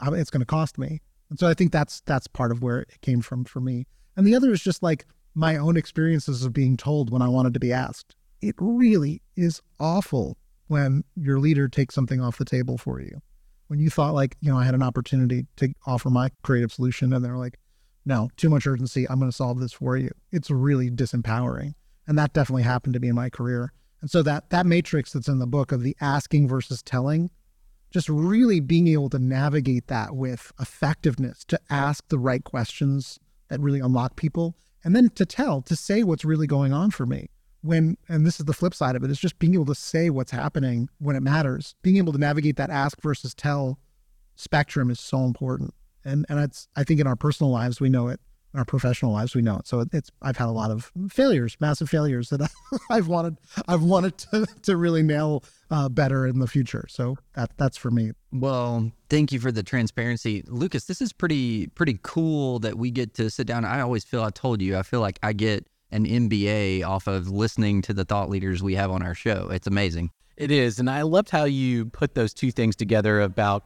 It's 0.00 0.30
going 0.30 0.40
to 0.40 0.46
cost 0.46 0.78
me. 0.78 1.00
And 1.30 1.38
so 1.38 1.46
I 1.46 1.54
think 1.54 1.72
that's 1.72 2.00
that's 2.02 2.26
part 2.26 2.52
of 2.52 2.62
where 2.62 2.80
it 2.80 3.00
came 3.02 3.20
from 3.20 3.44
for 3.44 3.60
me. 3.60 3.86
And 4.16 4.26
the 4.26 4.34
other 4.34 4.52
is 4.52 4.62
just 4.62 4.82
like 4.82 5.04
my 5.34 5.56
own 5.56 5.76
experiences 5.76 6.44
of 6.44 6.52
being 6.52 6.76
told 6.76 7.10
when 7.10 7.22
I 7.22 7.28
wanted 7.28 7.54
to 7.54 7.60
be 7.60 7.72
asked. 7.72 8.14
It 8.40 8.54
really 8.58 9.20
is 9.36 9.60
awful 9.78 10.38
when 10.68 11.04
your 11.16 11.38
leader 11.40 11.68
takes 11.68 11.94
something 11.94 12.20
off 12.20 12.38
the 12.38 12.44
table 12.44 12.78
for 12.78 13.00
you. 13.00 13.20
When 13.68 13.78
you 13.78 13.90
thought 13.90 14.14
like, 14.14 14.36
you 14.40 14.50
know, 14.50 14.58
I 14.58 14.64
had 14.64 14.74
an 14.74 14.82
opportunity 14.82 15.46
to 15.56 15.72
offer 15.86 16.10
my 16.10 16.30
creative 16.42 16.72
solution 16.72 17.12
and 17.12 17.24
they're 17.24 17.36
like, 17.36 17.58
no, 18.04 18.30
too 18.36 18.48
much 18.48 18.66
urgency. 18.66 19.08
I'm 19.08 19.18
going 19.18 19.30
to 19.30 19.36
solve 19.36 19.60
this 19.60 19.74
for 19.74 19.96
you. 19.96 20.10
It's 20.32 20.50
really 20.50 20.90
disempowering. 20.90 21.74
And 22.06 22.18
that 22.18 22.32
definitely 22.32 22.62
happened 22.62 22.94
to 22.94 23.00
me 23.00 23.08
in 23.08 23.14
my 23.14 23.28
career. 23.28 23.72
And 24.00 24.10
so 24.10 24.22
that 24.22 24.50
that 24.50 24.64
matrix 24.64 25.12
that's 25.12 25.28
in 25.28 25.38
the 25.38 25.46
book 25.46 25.72
of 25.72 25.82
the 25.82 25.96
asking 26.00 26.48
versus 26.48 26.82
telling, 26.82 27.30
just 27.90 28.08
really 28.08 28.60
being 28.60 28.88
able 28.88 29.10
to 29.10 29.18
navigate 29.18 29.88
that 29.88 30.14
with 30.14 30.52
effectiveness, 30.58 31.44
to 31.44 31.60
ask 31.68 32.06
the 32.08 32.18
right 32.18 32.44
questions 32.44 33.18
that 33.48 33.60
really 33.60 33.80
unlock 33.80 34.16
people, 34.16 34.56
and 34.84 34.94
then 34.94 35.10
to 35.10 35.26
tell, 35.26 35.60
to 35.62 35.76
say 35.76 36.02
what's 36.02 36.24
really 36.24 36.46
going 36.46 36.72
on 36.72 36.90
for 36.90 37.06
me. 37.06 37.28
When 37.68 37.98
and 38.08 38.26
this 38.26 38.40
is 38.40 38.46
the 38.46 38.54
flip 38.54 38.72
side 38.72 38.96
of 38.96 39.04
it, 39.04 39.10
is 39.10 39.20
just 39.20 39.38
being 39.38 39.54
able 39.54 39.66
to 39.66 39.74
say 39.74 40.08
what's 40.08 40.30
happening 40.30 40.88
when 40.98 41.16
it 41.16 41.22
matters. 41.22 41.74
Being 41.82 41.98
able 41.98 42.12
to 42.14 42.18
navigate 42.18 42.56
that 42.56 42.70
ask 42.70 43.00
versus 43.02 43.34
tell 43.34 43.78
spectrum 44.36 44.90
is 44.90 45.00
so 45.00 45.24
important. 45.24 45.74
And 46.04 46.24
and 46.28 46.40
it's 46.40 46.68
I 46.76 46.84
think 46.84 46.98
in 47.00 47.06
our 47.06 47.16
personal 47.16 47.52
lives 47.52 47.80
we 47.80 47.90
know 47.90 48.08
it 48.08 48.20
in 48.54 48.58
our 48.58 48.64
professional 48.64 49.12
lives 49.12 49.34
we 49.34 49.42
know 49.42 49.58
it 49.58 49.66
so 49.66 49.84
it's 49.92 50.10
i've 50.22 50.38
had 50.38 50.48
a 50.48 50.52
lot 50.52 50.70
of 50.70 50.90
failures 51.10 51.54
massive 51.60 51.88
failures 51.88 52.30
that 52.30 52.50
i've 52.90 53.06
wanted 53.06 53.36
i've 53.68 53.82
wanted 53.82 54.16
to, 54.16 54.46
to 54.62 54.74
really 54.76 55.02
nail 55.02 55.44
uh, 55.70 55.86
better 55.88 56.26
in 56.26 56.38
the 56.38 56.46
future 56.46 56.86
so 56.88 57.14
that 57.34 57.50
that's 57.58 57.76
for 57.76 57.90
me 57.90 58.12
Well, 58.32 58.90
thank 59.08 59.32
you 59.32 59.40
for 59.40 59.50
the 59.52 59.62
transparency, 59.62 60.42
Lucas. 60.48 60.84
This 60.84 61.00
is 61.00 61.12
pretty 61.12 61.66
pretty 61.68 61.98
cool 62.02 62.58
that 62.60 62.76
we 62.76 62.90
get 62.90 63.14
to 63.14 63.30
sit 63.30 63.46
down. 63.46 63.64
I 63.64 63.80
always 63.80 64.04
feel 64.04 64.22
I 64.22 64.30
told 64.30 64.60
you 64.60 64.76
I 64.76 64.82
feel 64.82 65.00
like 65.00 65.18
I 65.22 65.32
get 65.32 65.66
an 65.90 66.06
MBA 66.06 66.84
off 66.84 67.06
of 67.06 67.28
listening 67.28 67.82
to 67.82 67.92
the 67.92 68.04
thought 68.04 68.28
leaders 68.30 68.62
we 68.62 68.74
have 68.74 68.90
on 68.90 69.02
our 69.02 69.14
show. 69.14 69.48
It's 69.50 69.66
amazing. 69.66 70.10
It 70.36 70.50
is. 70.50 70.78
And 70.78 70.88
I 70.88 71.02
loved 71.02 71.30
how 71.30 71.44
you 71.44 71.86
put 71.86 72.14
those 72.14 72.32
two 72.32 72.50
things 72.50 72.76
together 72.76 73.20
about 73.20 73.64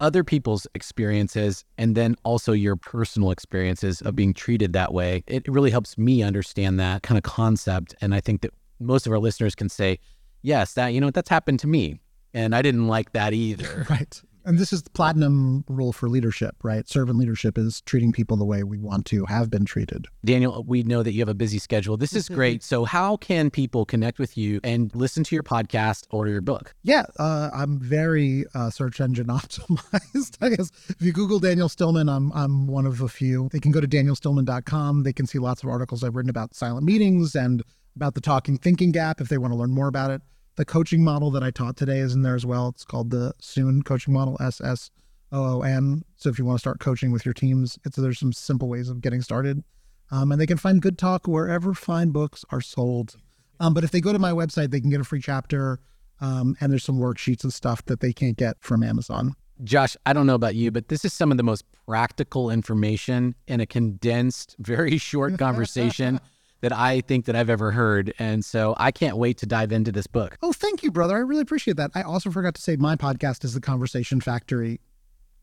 other 0.00 0.24
people's 0.24 0.66
experiences 0.74 1.64
and 1.78 1.94
then 1.94 2.16
also 2.24 2.52
your 2.52 2.76
personal 2.76 3.30
experiences 3.30 4.02
of 4.02 4.16
being 4.16 4.34
treated 4.34 4.72
that 4.72 4.92
way. 4.92 5.22
It 5.26 5.46
really 5.48 5.70
helps 5.70 5.96
me 5.96 6.22
understand 6.22 6.78
that 6.80 7.02
kind 7.02 7.16
of 7.18 7.24
concept. 7.24 7.94
And 8.00 8.14
I 8.14 8.20
think 8.20 8.42
that 8.42 8.52
most 8.80 9.06
of 9.06 9.12
our 9.12 9.18
listeners 9.18 9.54
can 9.54 9.68
say, 9.68 9.98
yes, 10.42 10.74
that, 10.74 10.88
you 10.88 11.00
know, 11.00 11.10
that's 11.10 11.28
happened 11.28 11.60
to 11.60 11.66
me. 11.66 12.00
And 12.34 12.54
I 12.54 12.62
didn't 12.62 12.88
like 12.88 13.12
that 13.12 13.32
either. 13.32 13.86
right 13.90 14.22
and 14.44 14.58
this 14.58 14.72
is 14.72 14.82
the 14.82 14.90
platinum 14.90 15.64
rule 15.68 15.92
for 15.92 16.08
leadership 16.08 16.56
right? 16.62 16.88
Servant 16.88 17.18
leadership 17.18 17.58
is 17.58 17.80
treating 17.82 18.12
people 18.12 18.36
the 18.36 18.44
way 18.44 18.62
we 18.62 18.78
want 18.78 19.06
to 19.06 19.24
have 19.26 19.50
been 19.50 19.64
treated. 19.64 20.06
Daniel, 20.24 20.64
we 20.66 20.82
know 20.82 21.02
that 21.02 21.12
you 21.12 21.20
have 21.20 21.28
a 21.28 21.34
busy 21.34 21.58
schedule. 21.58 21.96
This 21.96 22.14
is 22.14 22.28
great. 22.28 22.62
So, 22.62 22.84
how 22.84 23.16
can 23.16 23.50
people 23.50 23.84
connect 23.84 24.18
with 24.18 24.36
you 24.36 24.60
and 24.64 24.94
listen 24.94 25.24
to 25.24 25.34
your 25.34 25.42
podcast 25.42 26.06
or 26.10 26.28
your 26.28 26.40
book? 26.40 26.74
yeah 26.82 27.04
uh, 27.18 27.50
i'm 27.54 27.78
very 27.78 28.44
uh, 28.54 28.70
search 28.70 29.00
engine 29.00 29.26
optimized 29.40 30.36
i 30.40 30.48
guess. 30.50 30.70
If 30.88 31.00
you 31.00 31.12
google 31.12 31.38
daniel 31.38 31.68
stillman 31.68 32.08
i'm, 32.08 32.32
I'm 32.32 32.66
one 32.66 32.86
of 32.86 33.00
a 33.00 33.08
few. 33.08 33.48
They 33.52 33.60
can 33.60 33.72
go 33.72 33.80
to 33.80 33.88
danielstillman.com 33.88 35.02
they 35.02 35.12
can 35.12 35.26
see 35.26 35.38
lots 35.38 35.62
of 35.62 35.68
articles 35.68 36.02
i've 36.04 36.16
written 36.16 36.30
about 36.30 36.54
silent 36.54 36.84
meetings 36.84 37.34
and 37.34 37.62
about 37.96 38.14
the 38.14 38.20
talking 38.20 38.56
thinking 38.58 38.92
gap 38.92 39.20
if 39.20 39.28
they 39.28 39.38
want 39.38 39.52
to 39.52 39.56
learn 39.56 39.70
more 39.70 39.88
about 39.88 40.10
it 40.10 40.22
the 40.56 40.64
coaching 40.64 41.02
model 41.02 41.30
that 41.30 41.42
I 41.42 41.50
taught 41.50 41.76
today 41.76 41.98
is 41.98 42.14
in 42.14 42.22
there 42.22 42.34
as 42.34 42.46
well. 42.46 42.68
It's 42.68 42.84
called 42.84 43.10
the 43.10 43.32
Soon 43.40 43.82
coaching 43.82 44.12
model, 44.12 44.36
S 44.40 44.60
S 44.60 44.90
O 45.30 45.58
O 45.58 45.62
N. 45.62 46.04
So 46.16 46.28
if 46.28 46.38
you 46.38 46.44
want 46.44 46.58
to 46.58 46.60
start 46.60 46.80
coaching 46.80 47.12
with 47.12 47.24
your 47.24 47.34
teams, 47.34 47.78
it's 47.84 47.96
there's 47.96 48.18
some 48.18 48.32
simple 48.32 48.68
ways 48.68 48.88
of 48.88 49.00
getting 49.00 49.22
started. 49.22 49.62
Um, 50.10 50.30
and 50.30 50.40
they 50.40 50.46
can 50.46 50.58
find 50.58 50.82
Good 50.82 50.98
Talk 50.98 51.26
wherever 51.26 51.72
fine 51.72 52.10
books 52.10 52.44
are 52.50 52.60
sold. 52.60 53.16
Um, 53.60 53.72
but 53.72 53.84
if 53.84 53.90
they 53.90 54.00
go 54.00 54.12
to 54.12 54.18
my 54.18 54.32
website, 54.32 54.70
they 54.70 54.80
can 54.80 54.90
get 54.90 55.00
a 55.00 55.04
free 55.04 55.22
chapter. 55.22 55.80
Um, 56.20 56.54
and 56.60 56.70
there's 56.70 56.84
some 56.84 56.98
worksheets 56.98 57.42
and 57.44 57.52
stuff 57.52 57.84
that 57.86 58.00
they 58.00 58.12
can't 58.12 58.36
get 58.36 58.56
from 58.60 58.82
Amazon. 58.82 59.34
Josh, 59.64 59.96
I 60.04 60.12
don't 60.12 60.26
know 60.26 60.34
about 60.34 60.54
you, 60.54 60.70
but 60.70 60.88
this 60.88 61.04
is 61.04 61.12
some 61.12 61.30
of 61.30 61.36
the 61.36 61.42
most 61.42 61.64
practical 61.86 62.50
information 62.50 63.34
in 63.46 63.60
a 63.60 63.66
condensed, 63.66 64.56
very 64.58 64.98
short 64.98 65.38
conversation 65.38 66.20
that 66.62 66.72
I 66.72 67.02
think 67.02 67.26
that 67.26 67.36
I've 67.36 67.50
ever 67.50 67.70
heard. 67.72 68.14
And 68.18 68.44
so 68.44 68.74
I 68.78 68.90
can't 68.90 69.16
wait 69.18 69.36
to 69.38 69.46
dive 69.46 69.70
into 69.72 69.92
this 69.92 70.06
book. 70.06 70.38
Oh, 70.42 70.52
thank 70.52 70.82
you, 70.82 70.90
brother. 70.90 71.16
I 71.16 71.20
really 71.20 71.42
appreciate 71.42 71.76
that. 71.76 71.90
I 71.94 72.02
also 72.02 72.30
forgot 72.30 72.54
to 72.54 72.62
say 72.62 72.76
my 72.76 72.96
podcast 72.96 73.44
is 73.44 73.52
the 73.54 73.60
Conversation 73.60 74.20
Factory. 74.20 74.80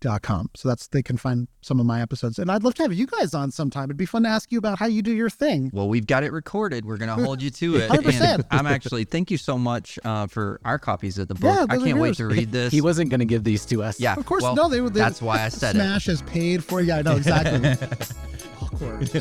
Dot 0.02 0.22
com. 0.22 0.50
So 0.56 0.70
that's 0.70 0.88
they 0.88 1.04
can 1.04 1.18
find 1.18 1.50
some 1.62 1.78
of 1.78 1.86
my 1.86 2.02
episodes. 2.02 2.40
And 2.40 2.50
I'd 2.50 2.64
love 2.64 2.74
to 2.76 2.84
have 2.84 2.94
you 2.94 3.06
guys 3.06 3.34
on 3.34 3.52
sometime. 3.52 3.84
It'd 3.84 3.98
be 3.98 4.06
fun 4.06 4.24
to 4.24 4.30
ask 4.30 4.50
you 4.50 4.58
about 4.58 4.80
how 4.80 4.86
you 4.86 5.02
do 5.02 5.12
your 5.12 5.30
thing. 5.30 5.72
Well, 5.74 5.90
we've 5.90 6.08
got 6.08 6.24
it 6.24 6.32
recorded. 6.32 6.86
We're 6.86 6.96
going 6.96 7.14
to 7.14 7.22
hold 7.22 7.42
you 7.42 7.50
to 7.50 7.76
it. 7.76 7.90
100%. 7.92 8.22
And 8.36 8.46
I'm 8.50 8.66
actually, 8.66 9.04
thank 9.04 9.30
you 9.30 9.36
so 9.38 9.58
much 9.58 10.00
uh, 10.06 10.28
for 10.28 10.62
our 10.64 10.80
copies 10.80 11.18
of 11.18 11.28
the 11.28 11.34
book. 11.36 11.54
Yeah, 11.54 11.66
I 11.70 11.76
can't 11.80 11.98
wait 11.98 12.16
to 12.16 12.28
read 12.28 12.50
this. 12.50 12.72
He 12.80 12.80
wasn't 12.80 13.10
going 13.10 13.20
to 13.20 13.26
give 13.26 13.44
these 13.44 13.66
to 13.66 13.84
us. 13.84 14.00
yeah. 14.00 14.16
Of 14.16 14.26
course, 14.26 14.42
well, 14.42 14.56
no, 14.56 14.70
they 14.70 14.80
would. 14.80 14.94
They, 14.94 15.02
That's 15.02 15.22
why 15.22 15.44
I 15.44 15.50
said 15.50 15.76
it. 15.76 15.80
Smash 15.80 16.06
has 16.06 16.22
paid 16.22 16.64
for. 16.64 16.80
Yeah, 16.80 17.00
I 17.00 17.02
know 17.02 17.18
exactly. 17.18 17.60
Awkward. 18.80 19.10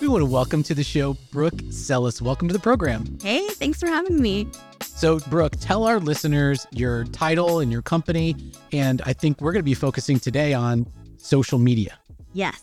We 0.00 0.08
want 0.08 0.22
to 0.22 0.26
welcome 0.26 0.64
to 0.64 0.74
the 0.74 0.82
show 0.82 1.16
Brooke 1.30 1.60
Sellas. 1.70 2.20
Welcome 2.20 2.48
to 2.48 2.52
the 2.52 2.58
program. 2.58 3.18
Hey, 3.22 3.46
thanks 3.50 3.78
for 3.78 3.86
having 3.86 4.20
me. 4.20 4.48
So, 4.82 5.20
Brooke, 5.20 5.54
tell 5.60 5.84
our 5.84 6.00
listeners 6.00 6.66
your 6.72 7.04
title 7.04 7.60
and 7.60 7.70
your 7.70 7.82
company. 7.82 8.34
And 8.72 9.00
I 9.06 9.12
think 9.12 9.40
we're 9.40 9.52
going 9.52 9.60
to 9.60 9.64
be 9.64 9.74
focusing 9.74 10.18
today 10.18 10.54
on 10.54 10.88
social 11.18 11.60
media. 11.60 11.96
Yes. 12.32 12.60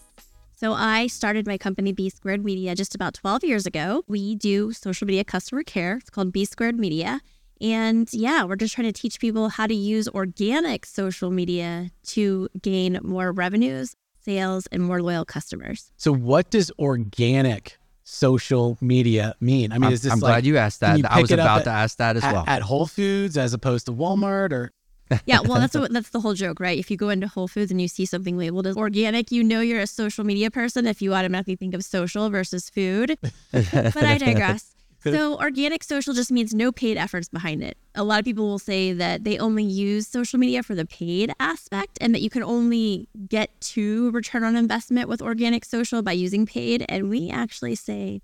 So 0.57 0.73
I 0.73 1.07
started 1.07 1.47
my 1.47 1.57
company 1.57 1.93
B 1.93 2.09
Squared 2.09 2.43
Media 2.43 2.75
just 2.75 2.93
about 2.93 3.13
12 3.13 3.45
years 3.45 3.65
ago. 3.65 4.03
We 4.09 4.35
do 4.35 4.73
social 4.73 5.07
media 5.07 5.23
customer 5.23 5.63
care. 5.63 5.95
It's 5.95 6.09
called 6.09 6.33
B 6.33 6.43
Squared 6.43 6.77
Media. 6.77 7.21
And 7.61 8.09
yeah, 8.13 8.43
we're 8.45 8.55
just 8.55 8.73
trying 8.73 8.91
to 8.91 8.93
teach 8.93 9.19
people 9.19 9.49
how 9.49 9.67
to 9.67 9.73
use 9.73 10.07
organic 10.07 10.85
social 10.85 11.29
media 11.31 11.91
to 12.07 12.47
gain 12.61 12.99
more 13.03 13.31
revenues, 13.31 13.95
sales, 14.21 14.67
and 14.67 14.81
more 14.81 15.01
loyal 15.01 15.25
customers. 15.25 15.91
So, 15.97 16.13
what 16.13 16.49
does 16.51 16.71
organic 16.79 17.77
social 18.03 18.77
media 18.81 19.35
mean? 19.39 19.71
I 19.71 19.75
mean, 19.77 19.87
I'm, 19.87 19.93
is 19.93 20.01
this 20.01 20.13
I'm 20.13 20.19
like 20.19 20.29
glad 20.29 20.45
you 20.45 20.57
asked 20.57 20.79
that. 20.79 20.97
you 20.97 21.03
I 21.09 21.19
was 21.21 21.29
pick 21.29 21.37
it 21.37 21.39
up 21.39 21.45
about 21.45 21.59
at- 21.59 21.63
to 21.65 21.71
ask 21.71 21.97
that 21.97 22.17
as 22.17 22.23
at, 22.23 22.33
well. 22.33 22.43
at 22.47 22.61
Whole 22.61 22.85
Foods 22.85 23.37
as 23.37 23.53
opposed 23.53 23.85
to 23.87 23.93
Walmart 23.93 24.51
or? 24.51 24.71
Yeah, 25.25 25.39
well, 25.43 25.59
that's 25.59 25.75
what, 25.75 25.91
that's 25.91 26.09
the 26.11 26.19
whole 26.19 26.35
joke, 26.35 26.59
right? 26.59 26.77
If 26.77 26.91
you 26.91 26.95
go 26.95 27.09
into 27.09 27.27
Whole 27.27 27.47
Foods 27.47 27.71
and 27.71 27.81
you 27.81 27.87
see 27.87 28.05
something 28.05 28.37
labeled 28.37 28.67
as 28.67 28.77
organic, 28.77 29.31
you 29.31 29.43
know 29.43 29.59
you're 29.59 29.79
a 29.79 29.87
social 29.87 30.23
media 30.23 30.51
person 30.51 30.85
if 30.85 31.01
you 31.01 31.15
automatically 31.15 31.55
think 31.55 31.73
of 31.73 31.83
social 31.83 32.29
versus 32.29 32.69
food. 32.69 33.17
but 33.51 33.97
I 33.97 34.19
digress. 34.19 34.75
So, 35.03 35.37
organic 35.37 35.83
social 35.83 36.13
just 36.13 36.31
means 36.31 36.53
no 36.53 36.71
paid 36.71 36.97
efforts 36.97 37.29
behind 37.29 37.63
it. 37.63 37.77
A 37.95 38.03
lot 38.03 38.19
of 38.19 38.25
people 38.25 38.47
will 38.47 38.59
say 38.59 38.91
that 38.93 39.23
they 39.23 39.37
only 39.37 39.63
use 39.63 40.07
social 40.07 40.39
media 40.39 40.61
for 40.61 40.75
the 40.75 40.85
paid 40.85 41.31
aspect 41.39 41.97
and 42.01 42.13
that 42.13 42.21
you 42.21 42.29
can 42.29 42.43
only 42.43 43.07
get 43.27 43.59
to 43.61 44.11
return 44.11 44.43
on 44.43 44.55
investment 44.55 45.07
with 45.07 45.21
organic 45.21 45.63
social 45.63 46.01
by 46.01 46.11
using 46.11 46.45
paid. 46.45 46.85
And 46.89 47.09
we 47.09 47.29
actually 47.29 47.75
say, 47.75 48.21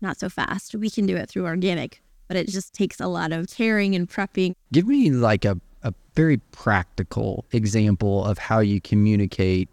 not 0.00 0.18
so 0.18 0.28
fast. 0.28 0.74
We 0.74 0.90
can 0.90 1.06
do 1.06 1.16
it 1.16 1.28
through 1.28 1.44
organic, 1.44 2.02
but 2.28 2.36
it 2.36 2.48
just 2.48 2.72
takes 2.72 3.00
a 3.00 3.08
lot 3.08 3.32
of 3.32 3.48
caring 3.48 3.94
and 3.94 4.08
prepping. 4.08 4.54
Give 4.72 4.86
me 4.86 5.10
like 5.10 5.44
a, 5.44 5.60
a 5.82 5.92
very 6.14 6.38
practical 6.52 7.46
example 7.52 8.24
of 8.24 8.38
how 8.38 8.60
you 8.60 8.80
communicate 8.80 9.68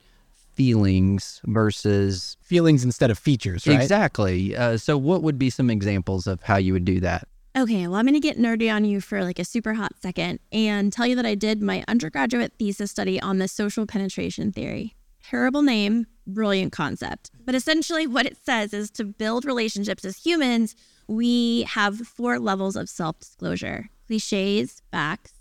feelings 0.60 1.40
versus 1.46 2.36
Feelings 2.42 2.84
instead 2.84 3.10
of 3.10 3.18
features, 3.18 3.66
right? 3.66 3.80
exactly. 3.80 4.54
Uh, 4.58 4.76
so, 4.76 4.98
what 4.98 5.24
would 5.24 5.40
be 5.40 5.50
some 5.50 5.70
examples 5.70 6.28
of 6.28 6.44
how 6.44 6.58
you 6.58 6.74
would 6.74 6.84
do 6.84 7.00
that? 7.00 7.30
Okay, 7.58 7.88
well, 7.88 7.96
I'm 7.96 8.06
going 8.06 8.14
to 8.14 8.20
get 8.20 8.38
nerdy 8.38 8.70
on 8.74 8.84
you 8.84 9.00
for 9.00 9.24
like 9.24 9.40
a 9.40 9.46
super 9.46 9.74
hot 9.74 9.94
second 10.02 10.40
and 10.52 10.92
tell 10.92 11.08
you 11.08 11.16
that 11.16 11.26
I 11.26 11.36
did 11.36 11.62
my 11.62 11.86
undergraduate 11.88 12.54
thesis 12.60 12.92
study 12.92 13.22
on 13.22 13.38
the 13.38 13.48
social 13.48 13.86
penetration 13.86 14.52
theory. 14.52 14.98
Terrible 15.24 15.62
name, 15.62 16.08
brilliant 16.28 16.74
concept. 16.74 17.32
But 17.46 17.56
essentially, 17.56 18.06
what 18.06 18.26
it 18.26 18.36
says 18.44 18.74
is 18.74 18.92
to 18.92 19.06
build 19.06 19.46
relationships 19.46 20.04
as 20.04 20.18
humans, 20.18 20.76
we 21.08 21.64
have 21.70 22.00
four 22.00 22.38
levels 22.38 22.76
of 22.76 22.90
self 22.90 23.18
disclosure 23.20 23.90
cliches, 24.08 24.82
facts, 24.92 25.32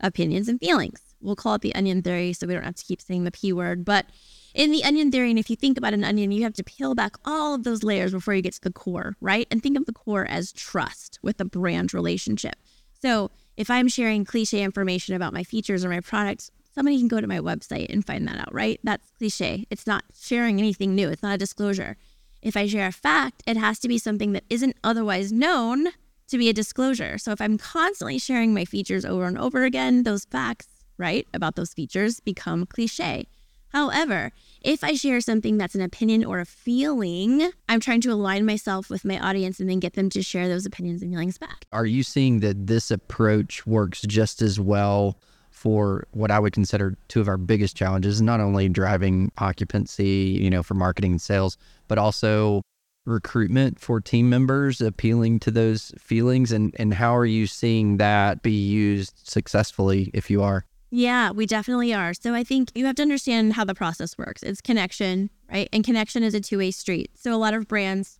opinions, 0.00 0.48
and 0.48 0.58
feelings. 0.58 1.00
We'll 1.20 1.36
call 1.36 1.54
it 1.54 1.62
the 1.62 1.76
onion 1.76 2.02
theory 2.02 2.32
so 2.32 2.48
we 2.48 2.54
don't 2.54 2.64
have 2.64 2.74
to 2.74 2.84
keep 2.84 3.00
saying 3.00 3.22
the 3.22 3.30
P 3.30 3.52
word. 3.52 3.84
But 3.84 4.06
in 4.54 4.70
the 4.70 4.84
onion 4.84 5.10
theory, 5.10 5.30
and 5.30 5.38
if 5.38 5.50
you 5.50 5.56
think 5.56 5.76
about 5.76 5.94
an 5.94 6.04
onion, 6.04 6.30
you 6.30 6.44
have 6.44 6.54
to 6.54 6.64
peel 6.64 6.94
back 6.94 7.16
all 7.24 7.54
of 7.54 7.64
those 7.64 7.82
layers 7.82 8.12
before 8.12 8.34
you 8.34 8.42
get 8.42 8.54
to 8.54 8.60
the 8.60 8.72
core, 8.72 9.16
right? 9.20 9.48
And 9.50 9.62
think 9.62 9.76
of 9.76 9.86
the 9.86 9.92
core 9.92 10.26
as 10.26 10.52
trust 10.52 11.18
with 11.22 11.40
a 11.40 11.44
brand 11.44 11.92
relationship. 11.92 12.54
So 13.02 13.30
if 13.56 13.68
I'm 13.68 13.88
sharing 13.88 14.24
cliche 14.24 14.62
information 14.62 15.14
about 15.14 15.32
my 15.32 15.42
features 15.42 15.84
or 15.84 15.88
my 15.88 16.00
products, 16.00 16.50
somebody 16.74 16.98
can 16.98 17.08
go 17.08 17.20
to 17.20 17.26
my 17.26 17.40
website 17.40 17.92
and 17.92 18.06
find 18.06 18.26
that 18.28 18.38
out, 18.38 18.54
right? 18.54 18.80
That's 18.82 19.10
cliche. 19.18 19.66
It's 19.70 19.86
not 19.86 20.04
sharing 20.18 20.58
anything 20.58 20.94
new, 20.94 21.08
it's 21.08 21.22
not 21.22 21.34
a 21.34 21.38
disclosure. 21.38 21.96
If 22.40 22.56
I 22.56 22.66
share 22.66 22.86
a 22.86 22.92
fact, 22.92 23.42
it 23.46 23.56
has 23.56 23.78
to 23.80 23.88
be 23.88 23.98
something 23.98 24.32
that 24.32 24.44
isn't 24.50 24.76
otherwise 24.84 25.32
known 25.32 25.88
to 26.28 26.38
be 26.38 26.48
a 26.48 26.52
disclosure. 26.52 27.18
So 27.18 27.32
if 27.32 27.40
I'm 27.40 27.58
constantly 27.58 28.18
sharing 28.18 28.54
my 28.54 28.64
features 28.64 29.04
over 29.04 29.24
and 29.24 29.38
over 29.38 29.64
again, 29.64 30.02
those 30.02 30.24
facts, 30.26 30.68
right, 30.98 31.26
about 31.34 31.56
those 31.56 31.72
features 31.72 32.20
become 32.20 32.66
cliche. 32.66 33.26
However, 33.74 34.30
if 34.60 34.84
I 34.84 34.94
share 34.94 35.20
something 35.20 35.58
that's 35.58 35.74
an 35.74 35.80
opinion 35.80 36.24
or 36.24 36.38
a 36.38 36.44
feeling, 36.44 37.50
I'm 37.68 37.80
trying 37.80 38.00
to 38.02 38.12
align 38.12 38.46
myself 38.46 38.88
with 38.88 39.04
my 39.04 39.18
audience 39.18 39.58
and 39.58 39.68
then 39.68 39.80
get 39.80 39.94
them 39.94 40.08
to 40.10 40.22
share 40.22 40.46
those 40.46 40.64
opinions 40.64 41.02
and 41.02 41.10
feelings 41.10 41.38
back. 41.38 41.66
Are 41.72 41.84
you 41.84 42.04
seeing 42.04 42.38
that 42.38 42.68
this 42.68 42.92
approach 42.92 43.66
works 43.66 44.02
just 44.02 44.42
as 44.42 44.60
well 44.60 45.18
for 45.50 46.06
what 46.12 46.30
I 46.30 46.38
would 46.38 46.52
consider 46.52 46.96
two 47.08 47.20
of 47.20 47.26
our 47.26 47.36
biggest 47.36 47.76
challenges, 47.76 48.22
not 48.22 48.38
only 48.38 48.68
driving 48.68 49.32
occupancy, 49.38 50.38
you 50.40 50.50
know, 50.50 50.62
for 50.62 50.74
marketing 50.74 51.10
and 51.12 51.20
sales, 51.20 51.58
but 51.88 51.98
also 51.98 52.62
recruitment 53.06 53.80
for 53.80 54.00
team 54.00 54.30
members, 54.30 54.80
appealing 54.80 55.40
to 55.40 55.50
those 55.50 55.92
feelings 55.98 56.52
and 56.52 56.76
and 56.78 56.94
how 56.94 57.16
are 57.16 57.26
you 57.26 57.48
seeing 57.48 57.96
that 57.96 58.40
be 58.40 58.52
used 58.52 59.14
successfully 59.28 60.12
if 60.14 60.30
you 60.30 60.44
are? 60.44 60.64
Yeah, 60.90 61.32
we 61.32 61.46
definitely 61.46 61.92
are. 61.92 62.14
So 62.14 62.34
I 62.34 62.44
think 62.44 62.70
you 62.74 62.86
have 62.86 62.94
to 62.96 63.02
understand 63.02 63.54
how 63.54 63.64
the 63.64 63.74
process 63.74 64.16
works. 64.16 64.42
It's 64.42 64.60
connection, 64.60 65.30
right? 65.50 65.68
And 65.72 65.84
connection 65.84 66.22
is 66.22 66.34
a 66.34 66.40
two 66.40 66.58
way 66.58 66.70
street. 66.70 67.10
So 67.14 67.34
a 67.34 67.36
lot 67.36 67.54
of 67.54 67.66
brands, 67.66 68.18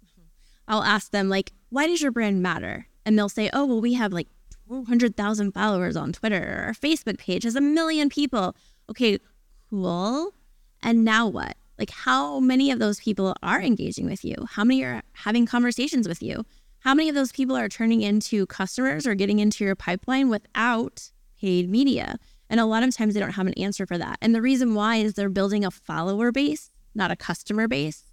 I'll 0.67 0.83
ask 0.83 1.11
them, 1.13 1.29
like, 1.29 1.53
why 1.71 1.87
does 1.87 2.03
your 2.03 2.11
brand 2.11 2.43
matter? 2.43 2.89
And 3.07 3.19
they'll 3.19 3.29
say, 3.29 3.51
oh, 3.53 3.65
well, 3.65 3.81
we 3.81 3.95
have 3.95 4.13
like 4.13 4.29
200,000 4.69 5.53
followers 5.53 5.97
on 5.97 6.13
Twitter. 6.13 6.43
Or 6.43 6.65
our 6.67 6.73
Facebook 6.73 7.19
page 7.19 7.45
has 7.45 7.55
a 7.55 7.61
million 7.61 8.09
people. 8.09 8.57
Okay, 8.91 9.19
cool. 9.71 10.33
And 10.83 11.05
now 11.05 11.29
what? 11.29 11.57
Like, 11.79 11.91
how 11.91 12.41
many 12.41 12.71
of 12.71 12.79
those 12.79 13.01
people 13.01 13.35
are 13.43 13.61
engaging 13.61 14.07
with 14.07 14.25
you? 14.25 14.35
How 14.51 14.65
many 14.65 14.83
are 14.85 15.03
having 15.13 15.47
conversations 15.47 16.09
with 16.09 16.23
you? 16.23 16.45
How 16.81 16.95
many 16.95 17.09
of 17.09 17.15
those 17.15 17.33
people 17.33 17.57
are 17.57 17.69
turning 17.69 18.03
into 18.03 18.47
customers 18.47 19.07
or 19.07 19.15
getting 19.15 19.39
into 19.39 19.65
your 19.65 19.75
pipeline 19.75 20.29
without 20.29 21.11
paid 21.41 21.69
media? 21.69 22.19
And 22.51 22.61
a 22.61 22.67
lot 22.67 22.83
of 22.83 22.95
times 22.95 23.15
they 23.15 23.21
don't 23.21 23.31
have 23.31 23.47
an 23.47 23.55
answer 23.55 23.87
for 23.87 23.99
that. 23.99 24.19
And 24.21 24.35
the 24.35 24.43
reason 24.43 24.75
why 24.75 24.97
is 24.97 25.15
they're 25.15 25.29
building 25.29 25.65
a 25.65 25.71
follower 25.71 26.31
base, 26.31 26.71
not 26.95 27.11
a 27.11 27.17
customer 27.17 27.69
base. 27.69 28.05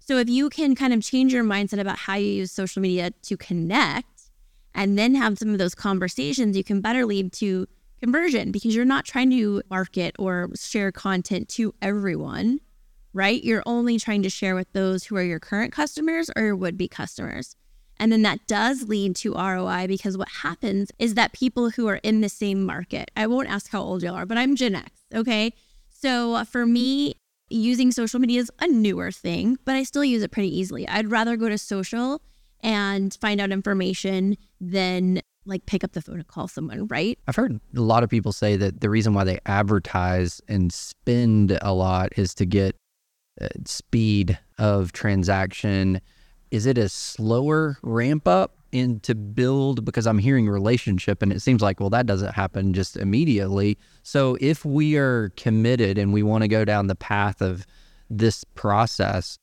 So 0.00 0.18
if 0.18 0.28
you 0.28 0.50
can 0.50 0.74
kind 0.74 0.92
of 0.92 1.02
change 1.02 1.32
your 1.32 1.44
mindset 1.44 1.80
about 1.80 1.98
how 1.98 2.14
you 2.14 2.26
use 2.26 2.52
social 2.52 2.82
media 2.82 3.10
to 3.22 3.36
connect 3.36 4.30
and 4.74 4.98
then 4.98 5.14
have 5.14 5.38
some 5.38 5.50
of 5.50 5.58
those 5.58 5.74
conversations, 5.74 6.56
you 6.56 6.64
can 6.64 6.80
better 6.80 7.06
lead 7.06 7.32
to 7.34 7.66
conversion 8.00 8.52
because 8.52 8.76
you're 8.76 8.84
not 8.84 9.06
trying 9.06 9.30
to 9.30 9.62
market 9.70 10.14
or 10.18 10.50
share 10.54 10.92
content 10.92 11.48
to 11.48 11.74
everyone, 11.80 12.60
right? 13.14 13.42
You're 13.42 13.62
only 13.64 13.98
trying 13.98 14.22
to 14.24 14.30
share 14.30 14.54
with 14.54 14.70
those 14.72 15.04
who 15.04 15.16
are 15.16 15.22
your 15.22 15.40
current 15.40 15.72
customers 15.72 16.30
or 16.36 16.42
your 16.42 16.56
would 16.56 16.76
be 16.76 16.86
customers. 16.86 17.56
And 17.98 18.10
then 18.10 18.22
that 18.22 18.46
does 18.46 18.88
lead 18.88 19.16
to 19.16 19.34
ROI 19.34 19.86
because 19.86 20.18
what 20.18 20.28
happens 20.28 20.90
is 20.98 21.14
that 21.14 21.32
people 21.32 21.70
who 21.70 21.86
are 21.86 22.00
in 22.02 22.20
the 22.20 22.28
same 22.28 22.64
market, 22.64 23.10
I 23.16 23.26
won't 23.26 23.48
ask 23.48 23.70
how 23.70 23.82
old 23.82 24.02
y'all 24.02 24.14
are, 24.14 24.26
but 24.26 24.38
I'm 24.38 24.56
Gen 24.56 24.74
X, 24.74 24.90
okay? 25.14 25.52
So 25.88 26.34
uh, 26.34 26.44
for 26.44 26.66
me, 26.66 27.14
using 27.48 27.92
social 27.92 28.20
media 28.20 28.40
is 28.40 28.50
a 28.60 28.66
newer 28.66 29.10
thing, 29.10 29.58
but 29.64 29.76
I 29.76 29.84
still 29.84 30.04
use 30.04 30.22
it 30.22 30.32
pretty 30.32 30.56
easily. 30.56 30.88
I'd 30.88 31.10
rather 31.10 31.36
go 31.36 31.48
to 31.48 31.58
social 31.58 32.20
and 32.62 33.16
find 33.20 33.40
out 33.40 33.52
information 33.52 34.36
than 34.60 35.20
like 35.46 35.66
pick 35.66 35.84
up 35.84 35.92
the 35.92 36.00
phone 36.00 36.16
and 36.16 36.26
call 36.26 36.48
someone, 36.48 36.86
right? 36.88 37.18
I've 37.28 37.36
heard 37.36 37.60
a 37.76 37.80
lot 37.80 38.02
of 38.02 38.10
people 38.10 38.32
say 38.32 38.56
that 38.56 38.80
the 38.80 38.90
reason 38.90 39.14
why 39.14 39.24
they 39.24 39.38
advertise 39.46 40.40
and 40.48 40.72
spend 40.72 41.58
a 41.60 41.72
lot 41.72 42.12
is 42.16 42.34
to 42.36 42.46
get 42.46 42.76
uh, 43.40 43.48
speed 43.66 44.38
of 44.58 44.92
transaction. 44.92 46.00
Is 46.50 46.66
it 46.66 46.78
a 46.78 46.88
slower 46.88 47.78
ramp 47.82 48.28
up 48.28 48.56
in 48.72 49.00
to 49.00 49.14
build? 49.14 49.84
Because 49.84 50.06
I'm 50.06 50.18
hearing 50.18 50.48
relationship, 50.48 51.22
and 51.22 51.32
it 51.32 51.40
seems 51.40 51.62
like 51.62 51.80
well 51.80 51.90
that 51.90 52.06
doesn't 52.06 52.34
happen 52.34 52.72
just 52.72 52.96
immediately. 52.96 53.78
So 54.02 54.36
if 54.40 54.64
we 54.64 54.96
are 54.96 55.30
committed 55.36 55.98
and 55.98 56.12
we 56.12 56.22
want 56.22 56.42
to 56.42 56.48
go 56.48 56.64
down 56.64 56.86
the 56.86 56.94
path 56.94 57.40
of 57.40 57.66
this 58.10 58.44
process, 58.54 59.38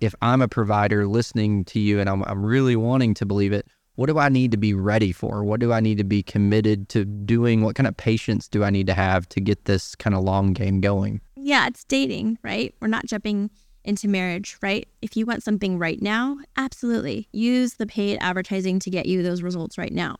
if 0.00 0.14
I'm 0.20 0.42
a 0.42 0.48
provider 0.48 1.06
listening 1.06 1.64
to 1.66 1.80
you 1.80 2.00
and 2.00 2.08
I'm, 2.08 2.22
I'm 2.24 2.44
really 2.44 2.76
wanting 2.76 3.14
to 3.14 3.26
believe 3.26 3.52
it, 3.52 3.66
what 3.94 4.06
do 4.06 4.18
I 4.18 4.28
need 4.28 4.50
to 4.52 4.56
be 4.56 4.74
ready 4.74 5.12
for? 5.12 5.44
What 5.44 5.60
do 5.60 5.72
I 5.72 5.80
need 5.80 5.98
to 5.98 6.04
be 6.04 6.22
committed 6.22 6.88
to 6.90 7.04
doing? 7.04 7.62
What 7.62 7.76
kind 7.76 7.86
of 7.86 7.96
patience 7.96 8.48
do 8.48 8.64
I 8.64 8.70
need 8.70 8.86
to 8.86 8.94
have 8.94 9.28
to 9.30 9.40
get 9.40 9.66
this 9.66 9.94
kind 9.94 10.16
of 10.16 10.24
long 10.24 10.54
game 10.54 10.80
going? 10.80 11.20
Yeah, 11.36 11.66
it's 11.66 11.84
dating, 11.84 12.38
right? 12.42 12.74
We're 12.80 12.88
not 12.88 13.06
jumping 13.06 13.50
into 13.84 14.08
marriage, 14.08 14.56
right? 14.62 14.88
If 15.00 15.16
you 15.16 15.26
want 15.26 15.42
something 15.42 15.78
right 15.78 16.00
now, 16.00 16.38
absolutely 16.56 17.28
use 17.32 17.74
the 17.74 17.86
paid 17.86 18.18
advertising 18.20 18.78
to 18.80 18.90
get 18.90 19.06
you 19.06 19.22
those 19.22 19.42
results 19.42 19.78
right 19.78 19.92
now. 19.92 20.16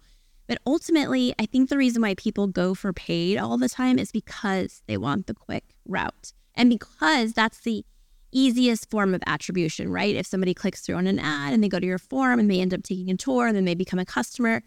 But 0.48 0.58
ultimately, 0.66 1.34
I 1.38 1.46
think 1.46 1.68
the 1.68 1.78
reason 1.78 2.02
why 2.02 2.14
people 2.14 2.46
go 2.46 2.74
for 2.74 2.92
paid 2.92 3.38
all 3.38 3.56
the 3.56 3.68
time 3.68 3.98
is 3.98 4.10
because 4.10 4.82
they 4.86 4.96
want 4.96 5.26
the 5.26 5.34
quick 5.34 5.64
route 5.86 6.32
and 6.54 6.68
because 6.68 7.32
that's 7.32 7.60
the 7.60 7.84
easiest 8.32 8.90
form 8.90 9.14
of 9.14 9.22
attribution, 9.26 9.92
right? 9.92 10.16
If 10.16 10.26
somebody 10.26 10.54
clicks 10.54 10.80
through 10.80 10.96
on 10.96 11.06
an 11.06 11.18
ad 11.18 11.52
and 11.52 11.62
they 11.62 11.68
go 11.68 11.78
to 11.78 11.86
your 11.86 11.98
form 11.98 12.40
and 12.40 12.50
they 12.50 12.60
end 12.60 12.74
up 12.74 12.82
taking 12.82 13.10
a 13.10 13.16
tour 13.16 13.46
and 13.46 13.56
then 13.56 13.66
they 13.66 13.74
become 13.74 13.98
a 13.98 14.04
customer, 14.04 14.62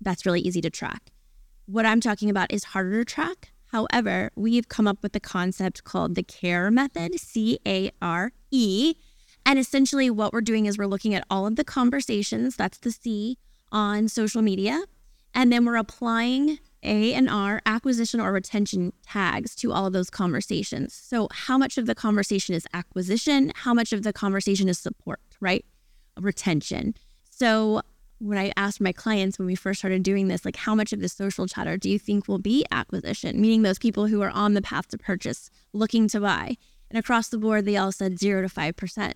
that's 0.00 0.26
really 0.26 0.40
easy 0.40 0.60
to 0.60 0.70
track. 0.70 1.10
What 1.66 1.86
I'm 1.86 2.00
talking 2.00 2.30
about 2.30 2.52
is 2.52 2.64
harder 2.64 3.02
to 3.02 3.04
track. 3.04 3.50
However, 3.74 4.30
we've 4.36 4.68
come 4.68 4.86
up 4.86 4.98
with 5.02 5.16
a 5.16 5.20
concept 5.20 5.82
called 5.82 6.14
the 6.14 6.22
CARE 6.22 6.70
method, 6.70 7.18
C 7.18 7.58
A 7.66 7.90
R 8.00 8.30
E. 8.52 8.94
And 9.44 9.58
essentially, 9.58 10.08
what 10.10 10.32
we're 10.32 10.42
doing 10.42 10.66
is 10.66 10.78
we're 10.78 10.86
looking 10.86 11.12
at 11.12 11.26
all 11.28 11.44
of 11.44 11.56
the 11.56 11.64
conversations, 11.64 12.54
that's 12.54 12.78
the 12.78 12.92
C, 12.92 13.36
on 13.72 14.06
social 14.06 14.42
media. 14.42 14.84
And 15.34 15.52
then 15.52 15.64
we're 15.64 15.74
applying 15.74 16.60
A 16.84 17.14
and 17.14 17.28
R 17.28 17.62
acquisition 17.66 18.20
or 18.20 18.30
retention 18.30 18.92
tags 19.02 19.56
to 19.56 19.72
all 19.72 19.86
of 19.86 19.92
those 19.92 20.08
conversations. 20.08 20.94
So, 20.94 21.26
how 21.32 21.58
much 21.58 21.76
of 21.76 21.86
the 21.86 21.96
conversation 21.96 22.54
is 22.54 22.68
acquisition? 22.72 23.50
How 23.56 23.74
much 23.74 23.92
of 23.92 24.04
the 24.04 24.12
conversation 24.12 24.68
is 24.68 24.78
support, 24.78 25.18
right? 25.40 25.64
Retention. 26.16 26.94
So, 27.28 27.82
when 28.24 28.38
I 28.38 28.52
asked 28.56 28.80
my 28.80 28.92
clients 28.92 29.38
when 29.38 29.46
we 29.46 29.54
first 29.54 29.80
started 29.80 30.02
doing 30.02 30.28
this, 30.28 30.44
like 30.44 30.56
how 30.56 30.74
much 30.74 30.94
of 30.94 31.00
the 31.00 31.10
social 31.10 31.46
chatter 31.46 31.76
do 31.76 31.90
you 31.90 31.98
think 31.98 32.26
will 32.26 32.38
be 32.38 32.64
acquisition, 32.72 33.38
meaning 33.38 33.62
those 33.62 33.78
people 33.78 34.06
who 34.06 34.22
are 34.22 34.30
on 34.30 34.54
the 34.54 34.62
path 34.62 34.88
to 34.88 34.98
purchase, 34.98 35.50
looking 35.74 36.08
to 36.08 36.20
buy? 36.20 36.56
And 36.90 36.98
across 36.98 37.28
the 37.28 37.38
board, 37.38 37.66
they 37.66 37.76
all 37.76 37.92
said 37.92 38.18
zero 38.18 38.40
to 38.40 38.48
5%. 38.48 39.12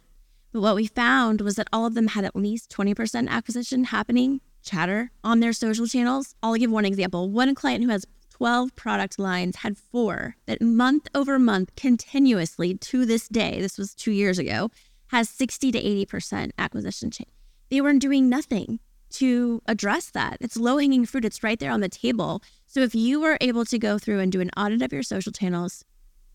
But 0.52 0.60
what 0.60 0.74
we 0.74 0.86
found 0.86 1.40
was 1.40 1.56
that 1.56 1.68
all 1.72 1.86
of 1.86 1.94
them 1.94 2.08
had 2.08 2.24
at 2.24 2.36
least 2.36 2.70
20% 2.70 3.28
acquisition 3.28 3.84
happening, 3.84 4.40
chatter 4.62 5.10
on 5.24 5.40
their 5.40 5.52
social 5.54 5.86
channels. 5.86 6.34
I'll 6.42 6.56
give 6.56 6.70
one 6.70 6.84
example. 6.84 7.30
One 7.30 7.54
client 7.54 7.84
who 7.84 7.90
has 7.90 8.04
12 8.30 8.76
product 8.76 9.18
lines 9.18 9.56
had 9.56 9.78
four 9.78 10.36
that 10.46 10.60
month 10.60 11.08
over 11.14 11.38
month 11.38 11.74
continuously 11.76 12.74
to 12.74 13.06
this 13.06 13.26
day, 13.26 13.60
this 13.60 13.78
was 13.78 13.94
two 13.94 14.12
years 14.12 14.38
ago, 14.38 14.70
has 15.08 15.30
60 15.30 15.72
to 15.72 15.82
80% 15.82 16.50
acquisition. 16.58 17.10
Cha- 17.10 17.24
they 17.70 17.80
weren't 17.80 18.02
doing 18.02 18.28
nothing 18.28 18.80
to 19.10 19.62
address 19.66 20.10
that. 20.10 20.38
It's 20.40 20.56
low 20.56 20.78
hanging 20.78 21.06
fruit, 21.06 21.24
it's 21.24 21.42
right 21.42 21.58
there 21.58 21.72
on 21.72 21.80
the 21.80 21.88
table. 21.88 22.42
So 22.66 22.80
if 22.80 22.94
you 22.94 23.20
were 23.20 23.38
able 23.40 23.64
to 23.66 23.78
go 23.78 23.98
through 23.98 24.20
and 24.20 24.30
do 24.30 24.40
an 24.40 24.50
audit 24.56 24.82
of 24.82 24.92
your 24.92 25.02
social 25.02 25.32
channels, 25.32 25.84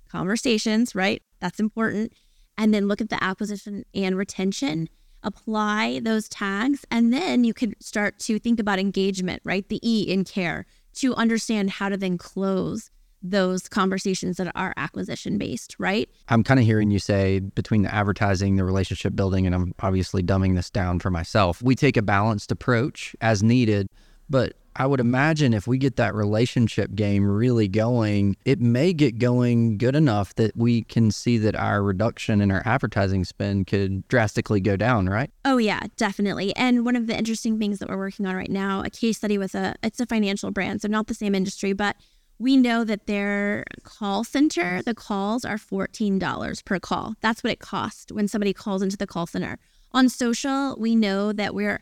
conversations, 0.09 0.95
right? 0.95 1.21
That's 1.39 1.59
important. 1.59 2.13
And 2.57 2.73
then 2.73 2.87
look 2.87 3.01
at 3.01 3.09
the 3.09 3.23
acquisition 3.23 3.83
and 3.95 4.17
retention, 4.17 4.89
apply 5.23 6.01
those 6.03 6.29
tags, 6.29 6.85
and 6.91 7.11
then 7.11 7.43
you 7.43 7.53
could 7.53 7.75
start 7.79 8.19
to 8.19 8.37
think 8.37 8.59
about 8.59 8.79
engagement, 8.79 9.41
right? 9.43 9.67
The 9.67 9.79
E 9.81 10.03
in 10.03 10.23
care 10.23 10.65
to 10.95 11.15
understand 11.15 11.71
how 11.71 11.89
to 11.89 11.97
then 11.97 12.17
close 12.17 12.91
those 13.23 13.69
conversations 13.69 14.37
that 14.37 14.51
are 14.53 14.73
acquisition 14.77 15.37
based, 15.37 15.75
right? 15.79 16.09
I'm 16.27 16.43
kind 16.43 16.59
of 16.59 16.65
hearing 16.65 16.91
you 16.91 16.99
say 16.99 17.39
between 17.39 17.83
the 17.83 17.93
advertising, 17.93 18.57
the 18.57 18.65
relationship 18.65 19.15
building, 19.15 19.45
and 19.45 19.55
I'm 19.55 19.73
obviously 19.79 20.21
dumbing 20.21 20.55
this 20.55 20.69
down 20.69 20.99
for 20.99 21.09
myself. 21.09 21.61
We 21.61 21.75
take 21.75 21.97
a 21.97 22.01
balanced 22.01 22.51
approach 22.51 23.15
as 23.21 23.41
needed, 23.41 23.87
but 24.29 24.53
I 24.75 24.87
would 24.87 24.99
imagine 24.99 25.53
if 25.53 25.67
we 25.67 25.77
get 25.77 25.97
that 25.97 26.15
relationship 26.15 26.95
game 26.95 27.25
really 27.25 27.67
going, 27.67 28.35
it 28.43 28.59
may 28.59 28.91
get 28.91 29.19
going 29.19 29.77
good 29.77 29.95
enough 29.95 30.33
that 30.35 30.57
we 30.57 30.83
can 30.83 31.11
see 31.11 31.37
that 31.39 31.55
our 31.55 31.83
reduction 31.83 32.41
in 32.41 32.49
our 32.49 32.63
advertising 32.65 33.23
spend 33.23 33.67
could 33.67 34.07
drastically 34.07 34.59
go 34.59 34.75
down, 34.75 35.07
right? 35.07 35.29
Oh 35.45 35.57
yeah, 35.57 35.81
definitely. 35.95 36.55
And 36.55 36.85
one 36.85 36.95
of 36.95 37.05
the 37.05 37.15
interesting 37.15 37.59
things 37.59 37.79
that 37.79 37.89
we're 37.89 37.97
working 37.97 38.25
on 38.25 38.35
right 38.35 38.49
now, 38.49 38.81
a 38.81 38.89
case 38.89 39.17
study 39.17 39.37
with 39.37 39.53
a 39.53 39.75
it's 39.83 39.99
a 39.99 40.07
financial 40.07 40.49
brand, 40.49 40.81
so 40.81 40.87
not 40.87 41.05
the 41.05 41.13
same 41.13 41.35
industry, 41.35 41.73
but 41.73 41.95
we 42.39 42.57
know 42.57 42.83
that 42.83 43.07
their 43.07 43.63
call 43.83 44.23
center, 44.23 44.81
the 44.81 44.95
calls 44.95 45.45
are 45.45 45.57
$14 45.57 46.65
per 46.65 46.79
call. 46.79 47.13
That's 47.21 47.43
what 47.43 47.53
it 47.53 47.59
costs 47.59 48.11
when 48.11 48.27
somebody 48.27 48.53
calls 48.53 48.81
into 48.81 48.97
the 48.97 49.07
call 49.07 49.27
center. 49.27 49.59
On 49.91 50.09
social, 50.09 50.75
we 50.77 50.95
know 50.95 51.31
that 51.33 51.53
we're 51.53 51.81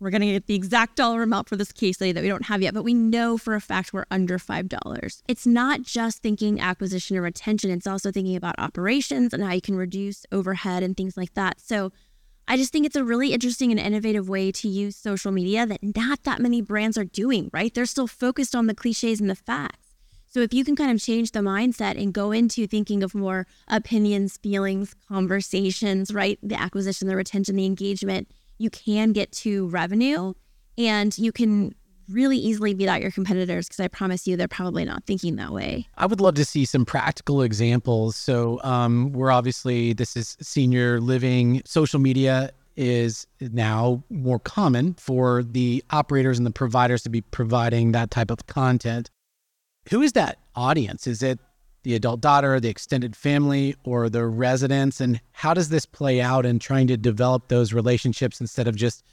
we're 0.00 0.10
going 0.10 0.20
to 0.20 0.32
get 0.32 0.46
the 0.46 0.54
exact 0.54 0.96
dollar 0.96 1.22
amount 1.22 1.48
for 1.48 1.56
this 1.56 1.72
case 1.72 1.96
study 1.96 2.12
that 2.12 2.22
we 2.22 2.28
don't 2.28 2.44
have 2.44 2.60
yet, 2.60 2.74
but 2.74 2.82
we 2.82 2.92
know 2.92 3.38
for 3.38 3.54
a 3.54 3.60
fact 3.60 3.92
we're 3.92 4.04
under 4.10 4.38
$5. 4.38 5.22
It's 5.28 5.46
not 5.46 5.82
just 5.82 6.20
thinking 6.20 6.60
acquisition 6.60 7.16
or 7.16 7.22
retention, 7.22 7.70
it's 7.70 7.86
also 7.86 8.10
thinking 8.10 8.36
about 8.36 8.54
operations 8.58 9.32
and 9.32 9.42
how 9.42 9.52
you 9.52 9.62
can 9.62 9.76
reduce 9.76 10.26
overhead 10.30 10.82
and 10.82 10.96
things 10.96 11.16
like 11.16 11.32
that. 11.34 11.60
So 11.60 11.90
I 12.46 12.56
just 12.56 12.72
think 12.72 12.84
it's 12.84 12.96
a 12.96 13.04
really 13.04 13.32
interesting 13.32 13.70
and 13.70 13.80
innovative 13.80 14.28
way 14.28 14.52
to 14.52 14.68
use 14.68 14.96
social 14.96 15.32
media 15.32 15.66
that 15.66 15.82
not 15.82 16.24
that 16.24 16.40
many 16.40 16.60
brands 16.60 16.98
are 16.98 17.04
doing, 17.04 17.50
right? 17.52 17.72
They're 17.72 17.86
still 17.86 18.06
focused 18.06 18.54
on 18.54 18.66
the 18.66 18.74
cliches 18.74 19.20
and 19.20 19.30
the 19.30 19.34
facts. 19.34 19.94
So 20.26 20.40
if 20.40 20.52
you 20.52 20.64
can 20.64 20.74
kind 20.74 20.90
of 20.90 21.00
change 21.00 21.30
the 21.30 21.40
mindset 21.40 22.00
and 22.00 22.12
go 22.12 22.32
into 22.32 22.66
thinking 22.66 23.02
of 23.02 23.14
more 23.14 23.46
opinions, 23.68 24.36
feelings, 24.36 24.94
conversations, 25.08 26.12
right? 26.12 26.38
The 26.42 26.60
acquisition, 26.60 27.06
the 27.06 27.16
retention, 27.16 27.54
the 27.56 27.66
engagement, 27.66 28.28
you 28.58 28.68
can 28.68 29.12
get 29.12 29.30
to 29.32 29.68
revenue 29.68 30.34
and 30.76 31.16
you 31.16 31.30
can 31.30 31.74
really 32.08 32.36
easily 32.36 32.74
beat 32.74 32.88
out 32.88 33.00
your 33.00 33.10
competitors 33.10 33.68
because 33.68 33.80
I 33.80 33.88
promise 33.88 34.26
you 34.26 34.36
they're 34.36 34.48
probably 34.48 34.84
not 34.84 35.04
thinking 35.04 35.36
that 35.36 35.52
way. 35.52 35.88
I 35.96 36.06
would 36.06 36.20
love 36.20 36.34
to 36.34 36.44
see 36.44 36.64
some 36.64 36.84
practical 36.84 37.42
examples. 37.42 38.16
So, 38.16 38.60
um, 38.62 39.12
we're 39.12 39.30
obviously, 39.30 39.92
this 39.92 40.16
is 40.16 40.36
senior 40.40 41.00
living. 41.00 41.62
Social 41.64 42.00
media 42.00 42.50
is 42.76 43.26
now 43.40 44.02
more 44.10 44.38
common 44.38 44.94
for 44.94 45.42
the 45.42 45.84
operators 45.90 46.38
and 46.38 46.46
the 46.46 46.50
providers 46.50 47.02
to 47.02 47.10
be 47.10 47.20
providing 47.20 47.92
that 47.92 48.10
type 48.10 48.30
of 48.30 48.46
content. 48.46 49.10
Who 49.90 50.02
is 50.02 50.12
that 50.12 50.38
audience? 50.56 51.06
Is 51.06 51.22
it 51.22 51.38
the 51.82 51.94
adult 51.94 52.20
daughter, 52.20 52.58
the 52.58 52.68
extended 52.68 53.14
family, 53.14 53.76
or 53.84 54.08
the 54.08 54.26
residents? 54.26 55.00
And 55.00 55.20
how 55.32 55.54
does 55.54 55.68
this 55.68 55.86
play 55.86 56.20
out 56.20 56.46
in 56.46 56.58
trying 56.58 56.86
to 56.88 56.96
develop 56.96 57.48
those 57.48 57.72
relationships 57.72 58.40
instead 58.40 58.66
of 58.66 58.74
just 58.74 59.04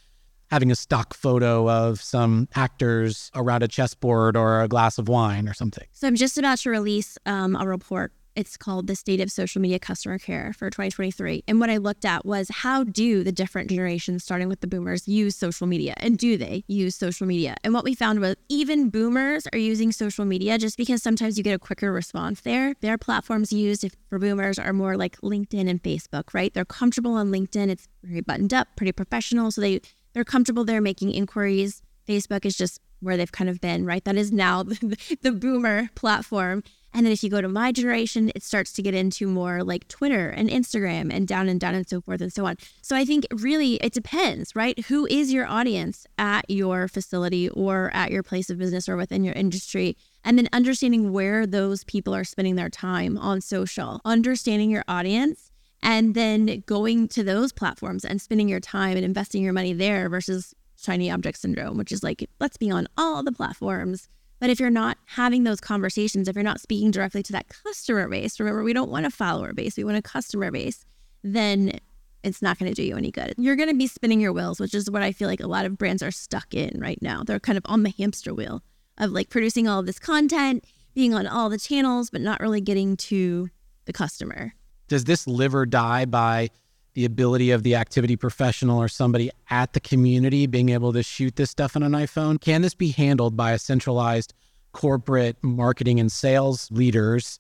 having 0.52 0.70
a 0.70 0.76
stock 0.76 1.14
photo 1.14 1.70
of 1.70 2.02
some 2.02 2.48
actors 2.56 3.32
around 3.34 3.64
a 3.64 3.68
chessboard 3.68 4.36
or 4.36 4.62
a 4.62 4.68
glass 4.68 4.98
of 4.98 5.08
wine 5.08 5.48
or 5.48 5.54
something? 5.54 5.88
So 5.94 6.08
I'm 6.08 6.16
just 6.16 6.38
about 6.38 6.60
to 6.60 6.70
release 6.70 7.18
um, 7.26 7.56
a 7.56 7.66
report 7.66 8.12
it's 8.36 8.56
called 8.56 8.88
the 8.88 8.96
State 8.96 9.20
of 9.20 9.32
Social 9.32 9.62
Media 9.62 9.80
Customer 9.80 10.18
Care 10.18 10.54
for 10.54 10.70
2023. 10.70 11.44
And 11.48 11.60
what 11.60 11.70
I 11.70 11.78
looked 11.78 12.06
at 12.06 12.26
was 12.26 12.50
how 12.50 12.84
do 12.84 13.24
the 13.24 13.32
different 13.32 13.70
generations, 13.70 14.24
starting 14.24 14.48
with 14.48 14.62
the 14.62 14.68
boomers, 14.68 15.08
use 15.08 15.36
social 15.36 15.68
media? 15.68 15.94
And 15.98 16.18
do 16.18 16.38
they 16.38 16.64
use 16.68 16.96
social 16.96 17.28
media? 17.28 17.56
And 17.64 17.74
what 17.74 17.84
we 17.84 17.94
found 17.94 18.20
was 18.20 18.36
even 18.50 18.90
boomers 18.90 19.48
are 19.52 19.60
using 19.60 19.92
social 19.92 20.26
media 20.26 20.58
just 20.58 20.78
because 20.78 21.04
sometimes 21.04 21.38
you 21.38 21.44
get 21.44 21.54
a 21.54 21.60
quicker 21.60 21.92
response 21.92 22.42
there. 22.42 22.74
Their 22.82 22.98
platforms 22.98 23.52
used 23.52 23.86
for 24.10 24.20
boomers 24.20 24.58
are 24.58 24.74
more 24.74 24.96
like 24.96 25.20
LinkedIn 25.22 25.70
and 25.70 25.82
Facebook, 25.84 26.34
right? 26.34 26.54
They're 26.54 26.66
comfortable 26.66 27.14
on 27.14 27.32
LinkedIn. 27.32 27.70
It's 27.70 27.88
very 28.04 28.22
buttoned 28.22 28.54
up, 28.54 28.70
pretty 28.76 28.94
professional. 28.94 29.52
So 29.52 29.62
they, 29.62 29.82
they're 30.14 30.24
comfortable 30.24 30.66
there 30.66 30.82
making 30.82 31.12
inquiries. 31.12 31.82
Facebook 32.08 32.46
is 32.46 32.58
just 32.58 32.80
where 33.00 33.18
they've 33.18 33.32
kind 33.32 33.50
of 33.50 33.60
been, 33.60 33.86
right? 33.86 34.04
That 34.04 34.16
is 34.16 34.32
now 34.32 34.64
the, 34.64 35.18
the 35.22 35.32
boomer 35.32 35.90
platform. 35.96 36.64
And 36.94 37.06
then 37.06 37.14
if 37.14 37.24
you 37.24 37.30
go 37.30 37.40
to 37.40 37.48
my 37.48 37.72
generation, 37.72 38.32
it 38.36 38.44
starts 38.44 38.74
to 38.74 38.82
get 38.82 38.94
into 38.94 39.26
more 39.26 39.64
like 39.64 39.88
Twitter 39.88 40.30
and 40.30 40.50
Instagram 40.50 41.12
and 41.12 41.26
down 41.26 41.48
and 41.48 41.60
down 41.60 41.74
and 41.74 41.88
so 41.88 42.02
forth 42.02 42.20
and 42.20 42.34
so 42.34 42.46
on. 42.46 42.58
So 42.82 42.98
I 42.98 43.06
think 43.06 43.26
really 43.32 43.76
it 43.76 43.94
depends, 43.94 44.56
right? 44.56 44.78
Who 44.86 45.06
is 45.06 45.32
your 45.32 45.48
audience 45.48 46.06
at 46.18 46.50
your 46.50 46.90
facility 46.90 47.50
or 47.50 47.92
at 47.94 48.12
your 48.12 48.24
place 48.24 48.50
of 48.50 48.58
business 48.58 48.90
or 48.90 48.98
within 48.98 49.24
your 49.24 49.34
industry? 49.36 49.96
And 50.24 50.38
then 50.38 50.50
understanding 50.52 51.14
where 51.14 51.48
those 51.48 51.86
people 51.86 52.14
are 52.14 52.26
spending 52.26 52.56
their 52.56 52.70
time 52.70 53.18
on 53.18 53.40
social, 53.40 54.02
understanding 54.04 54.70
your 54.70 54.84
audience 54.88 55.51
and 55.84 56.14
then 56.14 56.64
going 56.66 57.08
to 57.10 57.24
those 57.24 57.52
platforms 57.52 58.06
and 58.06 58.22
spending 58.22 58.48
your 58.48 58.60
time 58.60 58.96
and 58.96 59.06
investing 59.06 59.44
your 59.44 59.54
money 59.54 59.74
there 59.74 60.10
versus 60.10 60.54
shiny 60.78 61.12
object 61.12 61.40
syndrome, 61.40 61.78
which 61.78 61.92
is 61.92 62.04
like, 62.04 62.30
let's 62.40 62.58
be 62.58 62.72
on 62.72 62.88
all 62.98 63.24
the 63.24 63.32
platforms 63.32 64.08
but 64.42 64.50
if 64.50 64.60
you're 64.60 64.72
not 64.72 64.98
having 65.06 65.44
those 65.44 65.62
conversations, 65.62 66.28
if 66.28 66.36
you're 66.36 66.44
not 66.44 66.60
speaking 66.60 66.90
directly 66.90 67.22
to 67.22 67.32
that 67.34 67.48
customer 67.48 68.10
base, 68.10 68.40
remember, 68.40 68.64
we 68.64 68.74
don't 68.74 68.90
want 68.90 69.06
a 69.06 69.12
follower 69.12 69.54
base, 69.54 69.78
we 69.78 69.84
want 69.84 69.98
a 69.98 70.02
customer 70.02 70.50
base, 70.50 70.84
then 71.24 71.80
it's 72.24 72.42
not 72.42 72.58
going 72.58 72.70
to 72.70 72.74
do 72.74 72.82
you 72.82 72.98
any 72.98 73.12
good. 73.12 73.36
You're 73.38 73.56
going 73.56 73.70
to 73.70 73.76
be 73.76 73.86
spinning 73.86 74.20
your 74.20 74.34
wheels, 74.34 74.60
which 74.60 74.74
is 74.74 74.90
what 74.90 75.04
I 75.04 75.12
feel 75.12 75.28
like 75.28 75.42
a 75.42 75.48
lot 75.48 75.66
of 75.66 75.78
brands 75.78 76.02
are 76.02 76.10
stuck 76.10 76.56
in 76.56 76.80
right 76.82 77.00
now. 77.04 77.22
They're 77.24 77.40
kind 77.40 77.58
of 77.58 77.64
on 77.68 77.84
the 77.84 77.94
hamster 77.96 78.34
wheel 78.34 78.64
of 78.98 79.12
like 79.12 79.30
producing 79.30 79.68
all 79.68 79.80
of 79.80 79.86
this 79.86 80.00
content, 80.00 80.66
being 80.96 81.14
on 81.14 81.28
all 81.28 81.48
the 81.48 81.60
channels, 81.60 82.10
but 82.10 82.22
not 82.22 82.40
really 82.40 82.62
getting 82.62 82.98
to 82.98 83.52
the 83.86 83.94
customer. 83.94 84.56
Does 84.92 85.06
this 85.06 85.26
live 85.26 85.56
or 85.56 85.66
die 85.66 86.04
by 86.04 86.50
the 86.96 87.06
ability 87.06 87.52
of 87.52 87.64
the 87.64 87.76
activity 87.76 88.18
professional 88.18 88.78
or 88.78 88.90
somebody 88.90 89.32
at 89.50 89.72
the 89.72 89.80
community 89.80 90.48
being 90.48 90.68
able 90.68 90.92
to 90.92 91.02
shoot 91.02 91.38
this 91.38 91.50
stuff 91.50 91.78
on 91.78 91.84
an 91.84 91.94
iPhone? 91.94 92.42
Can 92.42 92.62
this 92.62 92.74
be 92.74 92.90
handled 92.90 93.38
by 93.38 93.54
a 93.54 93.58
centralized 93.58 94.34
corporate 94.74 95.38
marketing 95.42 96.02
and 96.02 96.12
sales 96.12 96.70
leaders 96.72 97.40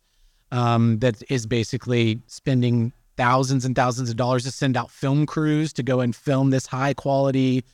um, 0.53 0.99
that 0.99 1.21
is 1.29 1.45
basically 1.45 2.21
spending 2.27 2.93
thousands 3.17 3.65
and 3.65 3.75
thousands 3.75 4.09
of 4.09 4.15
dollars 4.15 4.45
to 4.45 4.51
send 4.51 4.77
out 4.77 4.89
film 4.89 5.25
crews 5.25 5.73
to 5.73 5.83
go 5.83 5.99
and 5.99 6.15
film 6.15 6.51
this 6.51 6.65
high 6.65 6.93
quality, 6.93 7.65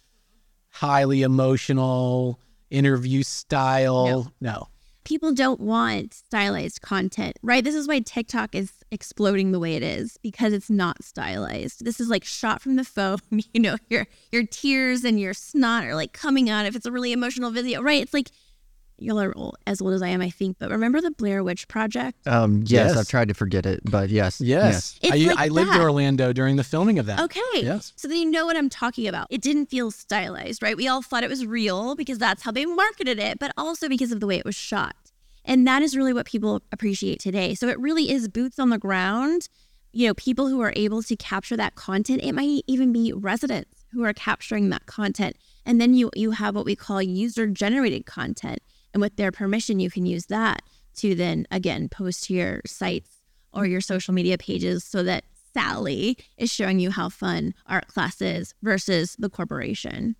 highly 0.70 1.22
emotional 1.22 2.40
interview 2.72 3.22
style. 3.22 4.34
No. 4.42 4.70
People 5.08 5.32
don't 5.32 5.62
want 5.62 6.14
stylized 6.14 6.82
content, 6.82 7.40
right? 7.42 7.64
This 7.64 7.76
is 7.76 7.88
why 7.88 8.00
TikTok 8.02 8.54
is 8.54 8.74
exploding 8.92 9.54
the 9.54 9.60
way 9.60 9.76
it 9.76 9.82
is 9.82 10.18
because 10.22 10.52
it's 10.52 10.70
not 10.70 11.02
stylized. 11.02 11.86
This 11.86 12.02
is 12.02 12.10
like 12.10 12.26
shot 12.26 12.62
from 12.62 12.76
the 12.76 12.84
phone. 12.84 13.20
You 13.54 13.62
know, 13.62 13.78
your 13.90 14.06
your 14.34 14.46
tears 14.46 15.06
and 15.06 15.18
your 15.18 15.34
snot 15.34 15.86
are 15.86 15.96
like 15.96 16.12
coming 16.12 16.50
out 16.50 16.66
if 16.66 16.76
it's 16.76 16.86
a 16.86 16.92
really 16.92 17.14
emotional 17.14 17.52
video, 17.52 17.82
right? 17.82 18.02
It's 18.02 18.14
like 18.14 18.32
y'all 19.00 19.20
are 19.22 19.36
old, 19.38 19.58
as 19.68 19.82
old 19.82 19.94
as 19.94 20.02
I 20.02 20.08
am, 20.10 20.22
I 20.22 20.30
think. 20.30 20.58
But 20.60 20.70
remember 20.72 21.02
the 21.02 21.12
Blair 21.12 21.44
Witch 21.44 21.68
Project? 21.68 22.28
Um, 22.28 22.64
yes, 22.66 22.90
Yes. 22.90 22.98
I've 22.98 23.08
tried 23.08 23.28
to 23.28 23.34
forget 23.34 23.66
it, 23.66 23.82
but 23.86 24.10
yes, 24.10 24.42
Yes. 24.42 24.98
It's 25.02 25.12
I, 25.14 25.18
like 25.18 25.38
I 25.40 25.48
lived 25.50 25.74
in. 25.76 25.82
Orlando 25.82 26.34
during 26.34 26.56
the 26.56 26.64
filming 26.64 27.00
of 27.00 27.06
that. 27.06 27.20
Okay. 27.20 27.40
Yes. 27.56 27.94
So 27.96 28.08
then 28.08 28.18
you 28.18 28.32
know 28.32 28.46
what 28.46 28.58
I'm 28.58 28.70
talking 28.70 29.08
about. 29.08 29.28
It 29.30 29.42
didn't 29.42 29.68
feel 29.68 29.92
stylized, 29.92 30.62
right? 30.64 30.76
We 30.76 30.88
all 30.88 31.02
thought 31.02 31.24
it 31.24 31.30
was 31.30 31.46
real 31.46 31.96
because 31.96 32.18
that's 32.18 32.44
how 32.44 32.52
they 32.52 32.66
marketed 32.66 33.20
it, 33.20 33.40
but 33.40 33.52
also 33.58 33.88
because 33.90 34.12
of 34.12 34.20
the 34.20 34.28
way 34.28 34.38
it 34.38 34.46
was 34.46 34.56
shot. 34.56 34.96
And 35.46 35.66
that 35.68 35.82
is 35.82 35.96
really 35.96 36.14
what 36.14 36.26
people 36.26 36.62
appreciate 36.72 37.20
today. 37.20 37.56
So 37.56 37.68
it 37.70 37.80
really 37.80 38.12
is 38.12 38.28
boots 38.28 38.60
on 38.60 38.70
the 38.70 38.78
ground, 38.78 39.48
you 39.94 40.08
know, 40.08 40.14
people 40.16 40.50
who 40.50 40.60
are 40.62 40.74
able 40.76 41.02
to 41.04 41.16
capture 41.16 41.56
that 41.56 41.76
content. 41.76 42.22
It 42.22 42.34
might 42.34 42.64
even 42.68 42.92
be 42.92 43.14
residents 43.14 43.86
who 43.94 44.04
are 44.04 44.12
capturing 44.14 44.70
that 44.70 44.86
content. 44.88 45.38
And 45.66 45.80
then 45.80 45.94
you 45.94 46.12
you 46.16 46.32
have 46.32 46.54
what 46.56 46.66
we 46.66 46.76
call 46.76 47.02
user 47.02 47.48
generated 47.48 48.06
content. 48.06 48.60
And 48.98 49.02
with 49.04 49.16
their 49.16 49.32
permission, 49.32 49.80
you 49.80 49.92
can 49.92 50.08
use 50.08 50.26
that 50.26 50.64
to 50.96 51.14
then 51.14 51.46
again 51.52 51.88
post 51.88 52.24
to 52.24 52.34
your 52.34 52.62
sites 52.66 53.22
or 53.54 53.68
your 53.68 53.80
social 53.80 54.12
media 54.12 54.40
pages 54.40 54.84
so 54.84 55.04
that 55.04 55.24
Sally 55.54 56.18
is 56.36 56.52
showing 56.52 56.80
you 56.80 56.90
how 56.90 57.10
fun 57.10 57.54
art 57.68 57.88
class 57.90 58.24
is 58.24 58.56
versus 58.64 59.16
the 59.20 59.30
corporation. 59.30 60.16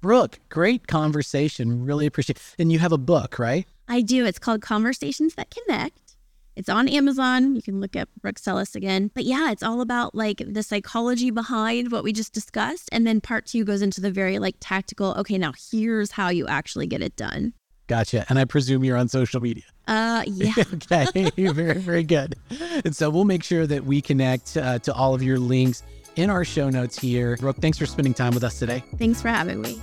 Brooke, 0.00 0.38
great 0.48 0.86
conversation. 0.86 1.84
Really 1.84 2.06
appreciate 2.06 2.36
it. 2.36 2.54
And 2.56 2.70
you 2.70 2.78
have 2.78 2.92
a 2.92 2.98
book, 2.98 3.40
right? 3.40 3.66
I 3.88 4.00
do. 4.00 4.24
It's 4.24 4.38
called 4.38 4.62
Conversations 4.62 5.34
That 5.34 5.50
Connect. 5.50 6.16
It's 6.54 6.68
on 6.68 6.86
Amazon. 6.86 7.56
You 7.56 7.62
can 7.62 7.80
look 7.80 7.96
up 7.96 8.08
Brooke 8.22 8.38
Sellas 8.38 8.76
again. 8.76 9.10
But 9.12 9.24
yeah, 9.24 9.50
it's 9.50 9.64
all 9.64 9.80
about 9.80 10.14
like 10.14 10.40
the 10.46 10.62
psychology 10.62 11.32
behind 11.32 11.90
what 11.90 12.04
we 12.04 12.12
just 12.12 12.32
discussed. 12.32 12.88
And 12.92 13.04
then 13.04 13.20
part 13.20 13.46
two 13.46 13.64
goes 13.64 13.82
into 13.82 14.00
the 14.00 14.12
very 14.12 14.38
like 14.38 14.54
tactical, 14.60 15.16
okay, 15.18 15.36
now 15.36 15.52
here's 15.72 16.12
how 16.12 16.28
you 16.28 16.46
actually 16.46 16.86
get 16.86 17.02
it 17.02 17.16
done. 17.16 17.54
Gotcha. 17.90 18.24
And 18.28 18.38
I 18.38 18.44
presume 18.44 18.84
you're 18.84 18.96
on 18.96 19.08
social 19.08 19.40
media. 19.40 19.64
Uh 19.88 20.22
yeah. 20.28 20.52
okay, 20.74 21.28
very, 21.50 21.80
very 21.80 22.04
good. 22.04 22.36
And 22.84 22.94
so 22.94 23.10
we'll 23.10 23.24
make 23.24 23.42
sure 23.42 23.66
that 23.66 23.84
we 23.84 24.00
connect 24.00 24.56
uh, 24.56 24.78
to 24.78 24.94
all 24.94 25.12
of 25.12 25.24
your 25.24 25.40
links 25.40 25.82
in 26.14 26.30
our 26.30 26.44
show 26.44 26.70
notes 26.70 26.96
here. 26.96 27.36
Brooke, 27.38 27.56
thanks 27.56 27.78
for 27.78 27.86
spending 27.86 28.14
time 28.14 28.32
with 28.32 28.44
us 28.44 28.60
today. 28.60 28.84
Thanks 28.96 29.20
for 29.20 29.26
having 29.26 29.60
me. 29.60 29.82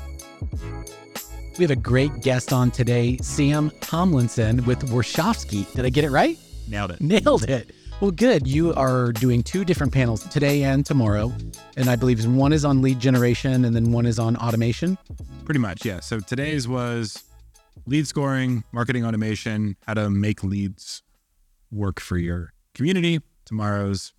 We 1.57 1.63
have 1.65 1.71
a 1.71 1.75
great 1.75 2.21
guest 2.21 2.53
on 2.53 2.71
today, 2.71 3.17
Sam 3.17 3.73
Tomlinson 3.81 4.63
with 4.63 4.89
Warschawski. 4.89 5.69
Did 5.73 5.83
I 5.83 5.89
get 5.89 6.05
it 6.05 6.11
right? 6.11 6.39
Nailed 6.69 6.91
it. 6.91 7.01
Nailed 7.01 7.49
it. 7.49 7.71
Well, 7.99 8.11
good. 8.11 8.47
You 8.47 8.73
are 8.75 9.11
doing 9.11 9.43
two 9.43 9.65
different 9.65 9.91
panels 9.91 10.23
today 10.29 10.63
and 10.63 10.85
tomorrow. 10.85 11.33
And 11.75 11.89
I 11.89 11.97
believe 11.97 12.25
one 12.25 12.53
is 12.53 12.63
on 12.63 12.81
lead 12.81 13.01
generation 13.01 13.65
and 13.65 13.75
then 13.75 13.91
one 13.91 14.05
is 14.05 14.17
on 14.17 14.37
automation. 14.37 14.97
Pretty 15.43 15.59
much, 15.59 15.83
yeah. 15.83 15.99
So 15.99 16.21
today's 16.21 16.69
was 16.69 17.26
lead 17.87 18.05
scoring, 18.05 18.63
marketing 18.71 19.05
automation, 19.05 19.75
how 19.87 19.95
to 19.95 20.09
make 20.09 20.43
leads 20.43 21.01
work 21.71 21.99
for 21.99 22.17
your 22.17 22.53
community. 22.73 23.21
Tomorrow's 23.45 24.13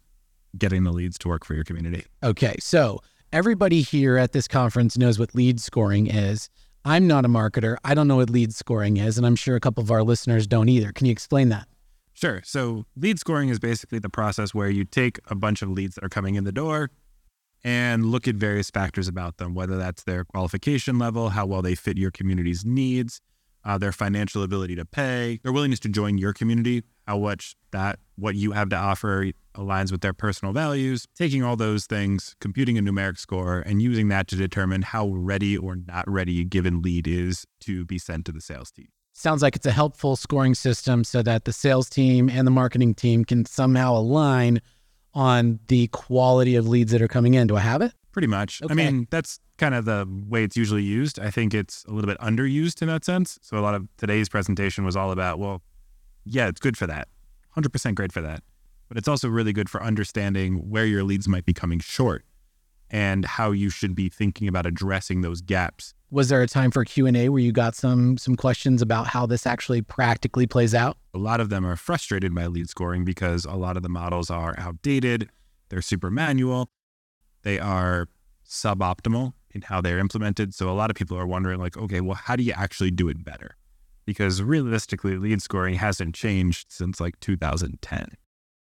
getting 0.56 0.84
the 0.84 0.92
leads 0.92 1.18
to 1.18 1.28
work 1.28 1.44
for 1.44 1.54
your 1.54 1.64
community. 1.64 2.04
Okay, 2.24 2.56
so 2.58 3.00
everybody 3.32 3.82
here 3.82 4.16
at 4.16 4.32
this 4.32 4.48
conference 4.48 4.96
knows 4.96 5.18
what 5.18 5.34
lead 5.34 5.60
scoring 5.60 6.06
is. 6.06 6.48
I'm 6.84 7.06
not 7.06 7.26
a 7.26 7.28
marketer. 7.28 7.76
I 7.84 7.94
don't 7.94 8.08
know 8.08 8.16
what 8.16 8.30
lead 8.30 8.54
scoring 8.54 8.96
is, 8.96 9.18
and 9.18 9.26
I'm 9.26 9.36
sure 9.36 9.56
a 9.56 9.60
couple 9.60 9.82
of 9.82 9.90
our 9.90 10.02
listeners 10.02 10.46
don't 10.46 10.70
either. 10.70 10.90
Can 10.92 11.06
you 11.06 11.12
explain 11.12 11.50
that? 11.50 11.68
Sure. 12.14 12.40
So 12.44 12.86
lead 12.96 13.18
scoring 13.20 13.50
is 13.50 13.58
basically 13.58 13.98
the 13.98 14.08
process 14.08 14.54
where 14.54 14.70
you 14.70 14.84
take 14.84 15.20
a 15.28 15.34
bunch 15.34 15.60
of 15.60 15.68
leads 15.68 15.94
that 15.96 16.04
are 16.04 16.08
coming 16.08 16.34
in 16.34 16.44
the 16.44 16.52
door 16.52 16.90
and 17.62 18.06
look 18.06 18.26
at 18.26 18.36
various 18.36 18.70
factors 18.70 19.08
about 19.08 19.36
them, 19.36 19.54
whether 19.54 19.76
that's 19.76 20.04
their 20.04 20.24
qualification 20.24 20.98
level, 20.98 21.30
how 21.30 21.44
well 21.44 21.60
they 21.60 21.74
fit 21.74 21.98
your 21.98 22.10
community's 22.10 22.64
needs, 22.64 23.20
uh, 23.64 23.78
their 23.78 23.92
financial 23.92 24.42
ability 24.42 24.76
to 24.76 24.84
pay, 24.84 25.40
their 25.42 25.52
willingness 25.52 25.80
to 25.80 25.88
join 25.88 26.18
your 26.18 26.32
community, 26.32 26.82
how 27.06 27.18
much 27.18 27.56
that 27.70 27.98
what 28.16 28.34
you 28.34 28.52
have 28.52 28.68
to 28.70 28.76
offer 28.76 29.30
aligns 29.54 29.90
with 29.90 30.00
their 30.00 30.12
personal 30.12 30.52
values, 30.52 31.06
taking 31.16 31.42
all 31.42 31.56
those 31.56 31.86
things, 31.86 32.36
computing 32.40 32.78
a 32.78 32.82
numeric 32.82 33.18
score, 33.18 33.60
and 33.60 33.82
using 33.82 34.08
that 34.08 34.28
to 34.28 34.36
determine 34.36 34.82
how 34.82 35.08
ready 35.08 35.56
or 35.56 35.76
not 35.76 36.08
ready 36.08 36.40
a 36.40 36.44
given 36.44 36.80
lead 36.80 37.06
is 37.06 37.44
to 37.60 37.84
be 37.84 37.98
sent 37.98 38.24
to 38.26 38.32
the 38.32 38.40
sales 38.40 38.70
team. 38.70 38.88
Sounds 39.12 39.42
like 39.42 39.56
it's 39.56 39.66
a 39.66 39.72
helpful 39.72 40.14
scoring 40.14 40.54
system 40.54 41.02
so 41.02 41.22
that 41.22 41.44
the 41.44 41.52
sales 41.52 41.90
team 41.90 42.28
and 42.28 42.46
the 42.46 42.52
marketing 42.52 42.94
team 42.94 43.24
can 43.24 43.44
somehow 43.44 43.94
align 43.94 44.60
on 45.12 45.58
the 45.66 45.88
quality 45.88 46.54
of 46.54 46.68
leads 46.68 46.92
that 46.92 47.02
are 47.02 47.08
coming 47.08 47.34
in. 47.34 47.48
Do 47.48 47.56
I 47.56 47.60
have 47.60 47.82
it? 47.82 47.92
Pretty 48.18 48.26
much. 48.26 48.60
Okay. 48.60 48.72
I 48.72 48.74
mean, 48.74 49.06
that's 49.10 49.38
kind 49.58 49.76
of 49.76 49.84
the 49.84 50.04
way 50.26 50.42
it's 50.42 50.56
usually 50.56 50.82
used. 50.82 51.20
I 51.20 51.30
think 51.30 51.54
it's 51.54 51.84
a 51.84 51.92
little 51.92 52.10
bit 52.10 52.18
underused 52.18 52.82
in 52.82 52.88
that 52.88 53.04
sense. 53.04 53.38
So 53.42 53.56
a 53.56 53.60
lot 53.60 53.76
of 53.76 53.86
today's 53.96 54.28
presentation 54.28 54.84
was 54.84 54.96
all 54.96 55.12
about, 55.12 55.38
well, 55.38 55.62
yeah, 56.24 56.48
it's 56.48 56.58
good 56.58 56.76
for 56.76 56.88
that. 56.88 57.06
100% 57.56 57.94
great 57.94 58.10
for 58.10 58.20
that. 58.20 58.42
But 58.88 58.98
it's 58.98 59.06
also 59.06 59.28
really 59.28 59.52
good 59.52 59.70
for 59.70 59.80
understanding 59.80 60.68
where 60.68 60.84
your 60.84 61.04
leads 61.04 61.28
might 61.28 61.44
be 61.44 61.52
coming 61.52 61.78
short 61.78 62.24
and 62.90 63.24
how 63.24 63.52
you 63.52 63.70
should 63.70 63.94
be 63.94 64.08
thinking 64.08 64.48
about 64.48 64.66
addressing 64.66 65.20
those 65.20 65.40
gaps. 65.40 65.94
Was 66.10 66.28
there 66.28 66.42
a 66.42 66.48
time 66.48 66.72
for 66.72 66.84
Q&A 66.84 67.28
where 67.28 67.40
you 67.40 67.52
got 67.52 67.76
some 67.76 68.18
some 68.18 68.34
questions 68.34 68.82
about 68.82 69.06
how 69.06 69.26
this 69.26 69.46
actually 69.46 69.80
practically 69.80 70.48
plays 70.48 70.74
out? 70.74 70.96
A 71.14 71.18
lot 71.18 71.38
of 71.38 71.50
them 71.50 71.64
are 71.64 71.76
frustrated 71.76 72.34
by 72.34 72.46
lead 72.46 72.68
scoring 72.68 73.04
because 73.04 73.44
a 73.44 73.54
lot 73.54 73.76
of 73.76 73.84
the 73.84 73.88
models 73.88 74.28
are 74.28 74.56
outdated, 74.58 75.30
they're 75.68 75.82
super 75.82 76.10
manual, 76.10 76.68
they 77.42 77.58
are 77.58 78.08
suboptimal 78.46 79.32
in 79.50 79.62
how 79.62 79.80
they're 79.80 79.98
implemented. 79.98 80.54
So 80.54 80.70
a 80.70 80.72
lot 80.72 80.90
of 80.90 80.96
people 80.96 81.16
are 81.16 81.26
wondering, 81.26 81.58
like, 81.58 81.76
okay, 81.76 82.00
well, 82.00 82.16
how 82.16 82.36
do 82.36 82.42
you 82.42 82.52
actually 82.52 82.90
do 82.90 83.08
it 83.08 83.24
better? 83.24 83.56
Because 84.04 84.42
realistically, 84.42 85.18
lead 85.18 85.42
scoring 85.42 85.74
hasn't 85.74 86.14
changed 86.14 86.66
since 86.70 87.00
like 87.00 87.18
2010. 87.20 88.08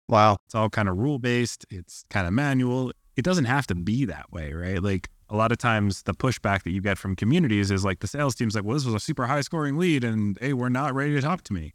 Wow. 0.08 0.36
It's 0.46 0.54
all 0.54 0.70
kind 0.70 0.88
of 0.88 0.96
rule 0.96 1.18
based, 1.18 1.66
it's 1.70 2.04
kind 2.10 2.26
of 2.26 2.32
manual. 2.32 2.92
It 3.16 3.24
doesn't 3.24 3.46
have 3.46 3.66
to 3.68 3.74
be 3.74 4.04
that 4.04 4.30
way, 4.30 4.52
right? 4.52 4.82
Like 4.82 5.08
a 5.30 5.36
lot 5.36 5.50
of 5.52 5.58
times 5.58 6.02
the 6.02 6.14
pushback 6.14 6.62
that 6.62 6.70
you 6.70 6.80
get 6.80 6.98
from 6.98 7.16
communities 7.16 7.70
is 7.70 7.84
like 7.84 8.00
the 8.00 8.06
sales 8.06 8.34
team's 8.34 8.54
like, 8.54 8.64
well, 8.64 8.74
this 8.74 8.84
was 8.84 8.94
a 8.94 9.00
super 9.00 9.26
high 9.26 9.40
scoring 9.40 9.78
lead 9.78 10.04
and 10.04 10.38
hey, 10.40 10.52
we're 10.52 10.68
not 10.68 10.94
ready 10.94 11.14
to 11.14 11.20
talk 11.20 11.42
to 11.44 11.52
me. 11.52 11.74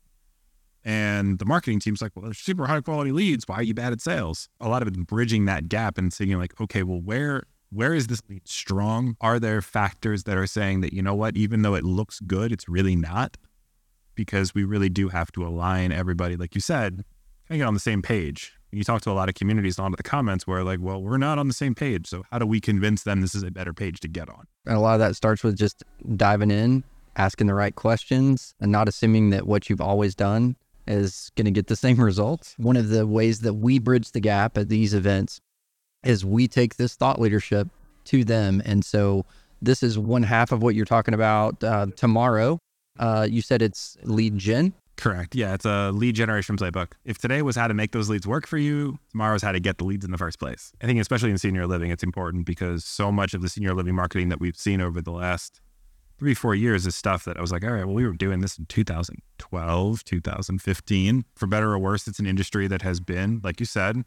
And 0.83 1.37
the 1.37 1.45
marketing 1.45 1.79
team's 1.79 2.01
like, 2.01 2.11
well, 2.15 2.25
they're 2.25 2.33
super 2.33 2.65
high 2.65 2.81
quality 2.81 3.11
leads. 3.11 3.47
Why 3.47 3.57
are 3.57 3.63
you 3.63 3.73
bad 3.73 3.93
at 3.93 4.01
sales? 4.01 4.49
A 4.59 4.67
lot 4.67 4.81
of 4.81 4.87
it's 4.87 4.97
bridging 4.97 5.45
that 5.45 5.69
gap 5.69 5.97
and 5.97 6.11
saying 6.11 6.37
like, 6.37 6.59
okay, 6.59 6.83
well, 6.83 6.99
where 6.99 7.43
where 7.71 7.93
is 7.93 8.07
this 8.07 8.21
lead 8.27 8.47
strong? 8.47 9.15
Are 9.21 9.39
there 9.39 9.61
factors 9.61 10.25
that 10.25 10.37
are 10.37 10.47
saying 10.47 10.81
that, 10.81 10.91
you 10.91 11.01
know 11.01 11.15
what, 11.15 11.37
even 11.37 11.61
though 11.61 11.73
it 11.75 11.85
looks 11.85 12.19
good, 12.19 12.51
it's 12.51 12.67
really 12.67 12.95
not? 12.95 13.37
Because 14.13 14.53
we 14.53 14.65
really 14.65 14.89
do 14.89 15.07
have 15.07 15.31
to 15.33 15.47
align 15.47 15.91
everybody, 15.91 16.35
like 16.35 16.53
you 16.53 16.59
said, 16.59 17.05
kind 17.47 17.51
of 17.51 17.57
get 17.57 17.67
on 17.67 17.73
the 17.73 17.79
same 17.79 18.01
page. 18.01 18.53
You 18.73 18.83
talk 18.83 19.01
to 19.03 19.11
a 19.11 19.13
lot 19.13 19.29
of 19.29 19.35
communities, 19.35 19.77
a 19.77 19.81
lot 19.81 19.91
of 19.91 19.97
the 19.97 20.03
comments 20.03 20.45
where 20.45 20.63
like, 20.63 20.79
well, 20.81 21.01
we're 21.01 21.17
not 21.17 21.39
on 21.39 21.47
the 21.47 21.53
same 21.53 21.73
page. 21.73 22.07
So 22.07 22.23
how 22.29 22.39
do 22.39 22.45
we 22.45 22.59
convince 22.59 23.03
them 23.03 23.21
this 23.21 23.35
is 23.35 23.43
a 23.43 23.51
better 23.51 23.73
page 23.73 24.01
to 24.01 24.09
get 24.09 24.29
on? 24.29 24.47
And 24.65 24.75
a 24.75 24.79
lot 24.79 24.95
of 24.95 24.99
that 24.99 25.15
starts 25.15 25.41
with 25.41 25.57
just 25.57 25.83
diving 26.17 26.51
in, 26.51 26.83
asking 27.15 27.47
the 27.47 27.53
right 27.53 27.75
questions, 27.75 28.53
and 28.59 28.69
not 28.69 28.89
assuming 28.89 29.29
that 29.29 29.47
what 29.47 29.69
you've 29.69 29.81
always 29.81 30.13
done 30.13 30.57
is 30.91 31.31
going 31.35 31.45
to 31.45 31.51
get 31.51 31.67
the 31.67 31.75
same 31.75 31.99
results. 31.99 32.55
One 32.57 32.77
of 32.77 32.89
the 32.89 33.07
ways 33.07 33.39
that 33.39 33.55
we 33.55 33.79
bridge 33.79 34.11
the 34.11 34.19
gap 34.19 34.57
at 34.57 34.69
these 34.69 34.93
events 34.93 35.39
is 36.03 36.25
we 36.25 36.47
take 36.47 36.75
this 36.75 36.95
thought 36.95 37.19
leadership 37.19 37.67
to 38.05 38.23
them. 38.23 38.61
And 38.65 38.83
so 38.83 39.25
this 39.61 39.83
is 39.83 39.97
one 39.97 40.23
half 40.23 40.51
of 40.51 40.61
what 40.61 40.75
you're 40.75 40.85
talking 40.85 41.13
about 41.13 41.63
uh, 41.63 41.87
tomorrow. 41.95 42.59
Uh, 42.99 43.27
you 43.29 43.41
said 43.41 43.61
it's 43.61 43.97
lead 44.03 44.37
gen. 44.37 44.73
Correct. 44.97 45.33
Yeah, 45.33 45.53
it's 45.55 45.65
a 45.65 45.91
lead 45.91 46.15
generation 46.15 46.57
playbook. 46.57 46.91
If 47.05 47.17
today 47.17 47.41
was 47.41 47.55
how 47.55 47.67
to 47.67 47.73
make 47.73 47.91
those 47.91 48.09
leads 48.09 48.27
work 48.27 48.45
for 48.45 48.59
you, 48.59 48.99
tomorrow 49.11 49.33
is 49.35 49.41
how 49.41 49.51
to 49.51 49.59
get 49.59 49.79
the 49.79 49.83
leads 49.83 50.05
in 50.05 50.11
the 50.11 50.17
first 50.17 50.37
place. 50.37 50.71
I 50.81 50.85
think, 50.85 50.99
especially 50.99 51.31
in 51.31 51.39
senior 51.39 51.65
living, 51.65 51.89
it's 51.89 52.03
important 52.03 52.45
because 52.45 52.85
so 52.85 53.11
much 53.11 53.33
of 53.33 53.41
the 53.41 53.49
senior 53.49 53.73
living 53.73 53.95
marketing 53.95 54.29
that 54.29 54.39
we've 54.39 54.57
seen 54.57 54.79
over 54.79 55.01
the 55.01 55.11
last 55.11 55.59
three, 56.21 56.35
four 56.35 56.53
years 56.53 56.85
is 56.85 56.95
stuff 56.95 57.25
that 57.25 57.35
I 57.35 57.41
was 57.41 57.51
like, 57.51 57.63
all 57.63 57.71
right, 57.71 57.83
well, 57.83 57.95
we 57.95 58.05
were 58.05 58.13
doing 58.13 58.41
this 58.41 58.59
in 58.59 58.67
2012, 58.67 60.03
2015. 60.03 61.25
For 61.35 61.47
better 61.47 61.71
or 61.71 61.79
worse, 61.79 62.07
it's 62.07 62.19
an 62.19 62.27
industry 62.27 62.67
that 62.67 62.83
has 62.83 62.99
been, 62.99 63.41
like 63.43 63.59
you 63.59 63.65
said, 63.65 64.03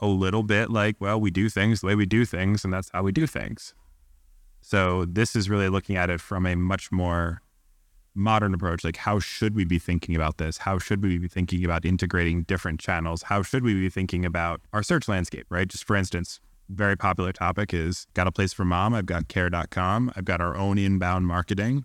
a 0.00 0.08
little 0.08 0.42
bit 0.42 0.70
like, 0.70 0.96
well, 0.98 1.20
we 1.20 1.30
do 1.30 1.48
things 1.48 1.82
the 1.82 1.86
way 1.86 1.94
we 1.94 2.04
do 2.04 2.24
things, 2.24 2.64
and 2.64 2.74
that's 2.74 2.90
how 2.92 3.04
we 3.04 3.12
do 3.12 3.28
things. 3.28 3.74
So 4.60 5.04
this 5.04 5.36
is 5.36 5.48
really 5.48 5.68
looking 5.68 5.94
at 5.94 6.10
it 6.10 6.20
from 6.20 6.46
a 6.46 6.56
much 6.56 6.90
more 6.90 7.42
modern 8.12 8.52
approach, 8.52 8.82
like 8.82 8.96
how 8.96 9.20
should 9.20 9.54
we 9.54 9.64
be 9.64 9.78
thinking 9.78 10.16
about 10.16 10.38
this? 10.38 10.58
How 10.58 10.80
should 10.80 11.00
we 11.00 11.16
be 11.16 11.28
thinking 11.28 11.64
about 11.64 11.84
integrating 11.84 12.42
different 12.42 12.80
channels? 12.80 13.22
How 13.22 13.42
should 13.42 13.62
we 13.62 13.74
be 13.74 13.88
thinking 13.88 14.24
about 14.24 14.62
our 14.72 14.82
search 14.82 15.06
landscape, 15.06 15.46
right? 15.48 15.68
Just 15.68 15.84
for 15.84 15.94
instance, 15.94 16.40
very 16.70 16.96
popular 16.96 17.32
topic 17.32 17.74
is 17.74 18.06
got 18.14 18.26
a 18.26 18.32
place 18.32 18.52
for 18.52 18.64
mom. 18.64 18.94
I've 18.94 19.06
got 19.06 19.28
care.com. 19.28 20.12
I've 20.16 20.24
got 20.24 20.40
our 20.40 20.56
own 20.56 20.78
inbound 20.78 21.26
marketing. 21.26 21.84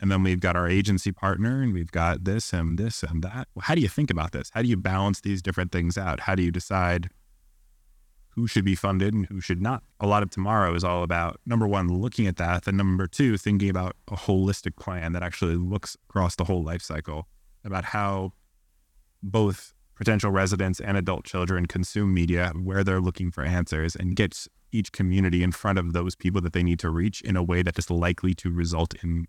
And 0.00 0.10
then 0.10 0.24
we've 0.24 0.40
got 0.40 0.56
our 0.56 0.66
agency 0.68 1.12
partner 1.12 1.62
and 1.62 1.72
we've 1.72 1.92
got 1.92 2.24
this 2.24 2.52
and 2.52 2.76
this 2.76 3.04
and 3.04 3.22
that. 3.22 3.46
Well, 3.54 3.62
how 3.62 3.76
do 3.76 3.80
you 3.80 3.88
think 3.88 4.10
about 4.10 4.32
this? 4.32 4.50
How 4.52 4.62
do 4.62 4.68
you 4.68 4.76
balance 4.76 5.20
these 5.20 5.42
different 5.42 5.70
things 5.70 5.96
out? 5.96 6.20
How 6.20 6.34
do 6.34 6.42
you 6.42 6.50
decide 6.50 7.08
who 8.34 8.46
should 8.46 8.64
be 8.64 8.74
funded 8.74 9.12
and 9.12 9.26
who 9.26 9.40
should 9.40 9.60
not. 9.60 9.82
A 10.00 10.06
lot 10.06 10.22
of 10.22 10.30
tomorrow 10.30 10.74
is 10.74 10.84
all 10.84 11.02
about 11.02 11.38
number 11.44 11.66
one, 11.66 11.88
looking 11.88 12.26
at 12.26 12.36
that, 12.36 12.66
and 12.66 12.76
number 12.76 13.06
two, 13.06 13.36
thinking 13.36 13.68
about 13.68 13.96
a 14.08 14.16
holistic 14.16 14.76
plan 14.76 15.12
that 15.12 15.22
actually 15.22 15.56
looks 15.56 15.96
across 16.08 16.34
the 16.36 16.44
whole 16.44 16.62
life 16.62 16.82
cycle 16.82 17.28
about 17.64 17.84
how 17.84 18.32
both 19.22 19.71
potential 19.94 20.30
residents 20.30 20.80
and 20.80 20.96
adult 20.96 21.24
children 21.24 21.66
consume 21.66 22.12
media, 22.12 22.52
where 22.54 22.84
they're 22.84 23.00
looking 23.00 23.30
for 23.30 23.44
answers, 23.44 23.94
and 23.94 24.16
gets 24.16 24.48
each 24.70 24.92
community 24.92 25.42
in 25.42 25.52
front 25.52 25.78
of 25.78 25.92
those 25.92 26.14
people 26.14 26.40
that 26.40 26.52
they 26.52 26.62
need 26.62 26.78
to 26.78 26.90
reach 26.90 27.20
in 27.22 27.36
a 27.36 27.42
way 27.42 27.62
that 27.62 27.78
is 27.78 27.90
likely 27.90 28.34
to 28.34 28.50
result 28.50 28.94
in 29.02 29.26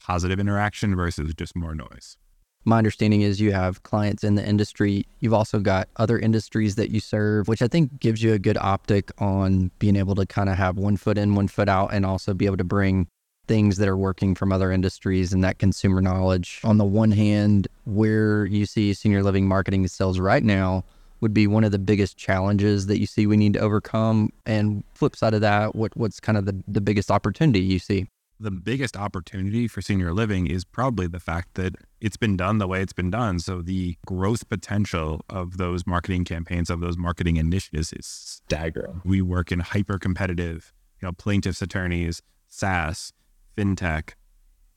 positive 0.00 0.40
interaction 0.40 0.96
versus 0.96 1.32
just 1.34 1.54
more 1.54 1.74
noise 1.74 2.16
my 2.64 2.78
understanding 2.78 3.20
is 3.20 3.40
you 3.40 3.52
have 3.52 3.82
clients 3.82 4.24
in 4.24 4.34
the 4.34 4.46
industry. 4.46 5.06
You've 5.20 5.34
also 5.34 5.60
got 5.60 5.88
other 5.96 6.18
industries 6.18 6.76
that 6.76 6.90
you 6.90 7.00
serve, 7.00 7.46
which 7.48 7.62
I 7.62 7.68
think 7.68 8.00
gives 8.00 8.22
you 8.22 8.32
a 8.32 8.38
good 8.38 8.56
optic 8.56 9.10
on 9.20 9.70
being 9.78 9.96
able 9.96 10.14
to 10.14 10.26
kind 10.26 10.48
of 10.48 10.56
have 10.56 10.78
one 10.78 10.96
foot 10.96 11.18
in, 11.18 11.34
one 11.34 11.48
foot 11.48 11.68
out, 11.68 11.92
and 11.92 12.06
also 12.06 12.32
be 12.32 12.46
able 12.46 12.56
to 12.56 12.64
bring 12.64 13.06
things 13.46 13.76
that 13.78 13.88
are 13.88 13.96
working 13.96 14.34
from 14.34 14.52
other 14.52 14.72
industries 14.72 15.32
and 15.32 15.44
that 15.44 15.58
consumer 15.58 16.00
knowledge. 16.00 16.60
On 16.64 16.78
the 16.78 16.84
one 16.84 17.10
hand, 17.10 17.68
where 17.84 18.46
you 18.46 18.66
see 18.66 18.94
senior 18.94 19.22
living 19.22 19.46
marketing 19.46 19.86
sales 19.88 20.18
right 20.18 20.42
now 20.42 20.84
would 21.20 21.34
be 21.34 21.46
one 21.46 21.64
of 21.64 21.72
the 21.72 21.78
biggest 21.78 22.16
challenges 22.16 22.86
that 22.86 22.98
you 22.98 23.06
see 23.06 23.26
we 23.26 23.36
need 23.36 23.54
to 23.54 23.60
overcome. 23.60 24.30
And 24.44 24.84
flip 24.94 25.16
side 25.16 25.34
of 25.34 25.40
that, 25.40 25.74
what 25.74 25.96
what's 25.96 26.20
kind 26.20 26.36
of 26.36 26.46
the, 26.46 26.62
the 26.68 26.80
biggest 26.80 27.10
opportunity 27.10 27.60
you 27.60 27.78
see? 27.78 28.08
the 28.40 28.50
biggest 28.50 28.96
opportunity 28.96 29.68
for 29.68 29.80
senior 29.80 30.12
living 30.12 30.46
is 30.46 30.64
probably 30.64 31.06
the 31.06 31.20
fact 31.20 31.54
that 31.54 31.74
it's 32.00 32.16
been 32.16 32.36
done 32.36 32.58
the 32.58 32.66
way 32.66 32.82
it's 32.82 32.92
been 32.92 33.10
done. 33.10 33.38
So 33.38 33.62
the 33.62 33.96
growth 34.06 34.48
potential 34.48 35.24
of 35.28 35.56
those 35.56 35.86
marketing 35.86 36.24
campaigns, 36.24 36.68
of 36.68 36.80
those 36.80 36.98
marketing 36.98 37.36
initiatives 37.36 37.92
is 37.92 38.06
staggering. 38.06 39.00
We 39.04 39.22
work 39.22 39.52
in 39.52 39.60
hyper 39.60 39.98
competitive, 39.98 40.72
you 41.00 41.08
know, 41.08 41.12
plaintiffs 41.12 41.62
attorneys, 41.62 42.22
SaaS, 42.48 43.12
fintech, 43.56 44.10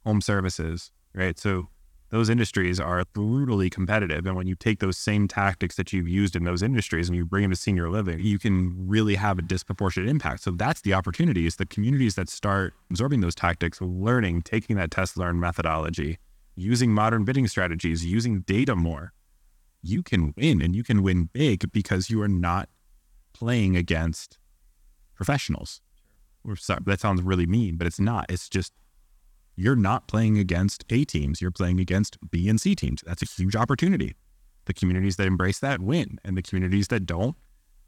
home 0.05 0.21
services, 0.21 0.91
right? 1.13 1.37
So 1.37 1.69
those 2.09 2.29
industries 2.29 2.79
are 2.79 3.03
brutally 3.11 3.69
competitive. 3.69 4.25
And 4.25 4.35
when 4.35 4.47
you 4.47 4.55
take 4.55 4.79
those 4.79 4.97
same 4.97 5.27
tactics 5.27 5.75
that 5.75 5.91
you've 5.91 6.07
used 6.07 6.35
in 6.35 6.45
those 6.45 6.63
industries 6.63 7.09
and 7.09 7.17
you 7.17 7.25
bring 7.25 7.41
them 7.41 7.51
to 7.51 7.57
senior 7.57 7.89
living, 7.89 8.19
you 8.19 8.39
can 8.39 8.87
really 8.87 9.15
have 9.15 9.37
a 9.37 9.41
disproportionate 9.41 10.07
impact. 10.07 10.43
So 10.43 10.51
that's 10.51 10.81
the 10.81 10.93
opportunity 10.93 11.45
is 11.45 11.57
the 11.57 11.65
communities 11.65 12.15
that 12.15 12.29
start 12.29 12.73
absorbing 12.89 13.19
those 13.19 13.35
tactics, 13.35 13.81
learning, 13.81 14.43
taking 14.43 14.77
that 14.77 14.91
test 14.91 15.17
learn 15.17 15.39
methodology, 15.39 16.17
using 16.55 16.91
modern 16.93 17.25
bidding 17.25 17.47
strategies, 17.47 18.05
using 18.05 18.41
data 18.41 18.75
more. 18.75 19.11
You 19.83 20.01
can 20.01 20.33
win 20.37 20.61
and 20.61 20.75
you 20.75 20.83
can 20.83 21.03
win 21.03 21.29
big 21.33 21.71
because 21.71 22.09
you 22.09 22.21
are 22.21 22.27
not 22.29 22.69
playing 23.33 23.75
against 23.75 24.39
professionals. 25.13 25.81
Or 26.47 26.55
sorry, 26.55 26.79
that 26.85 26.99
sounds 26.99 27.21
really 27.21 27.45
mean, 27.45 27.75
but 27.75 27.87
it's 27.87 27.99
not. 27.99 28.25
It's 28.29 28.47
just 28.49 28.73
you're 29.55 29.75
not 29.75 30.07
playing 30.07 30.37
against 30.37 30.85
A 30.89 31.03
teams, 31.03 31.41
you're 31.41 31.51
playing 31.51 31.79
against 31.79 32.17
B 32.29 32.47
and 32.47 32.61
C 32.61 32.75
teams. 32.75 33.03
That's 33.05 33.23
a 33.23 33.25
huge 33.25 33.55
opportunity. 33.55 34.15
The 34.65 34.73
communities 34.73 35.15
that 35.15 35.27
embrace 35.27 35.59
that 35.59 35.81
win, 35.81 36.19
and 36.23 36.37
the 36.37 36.41
communities 36.41 36.89
that 36.89 37.05
don't 37.05 37.35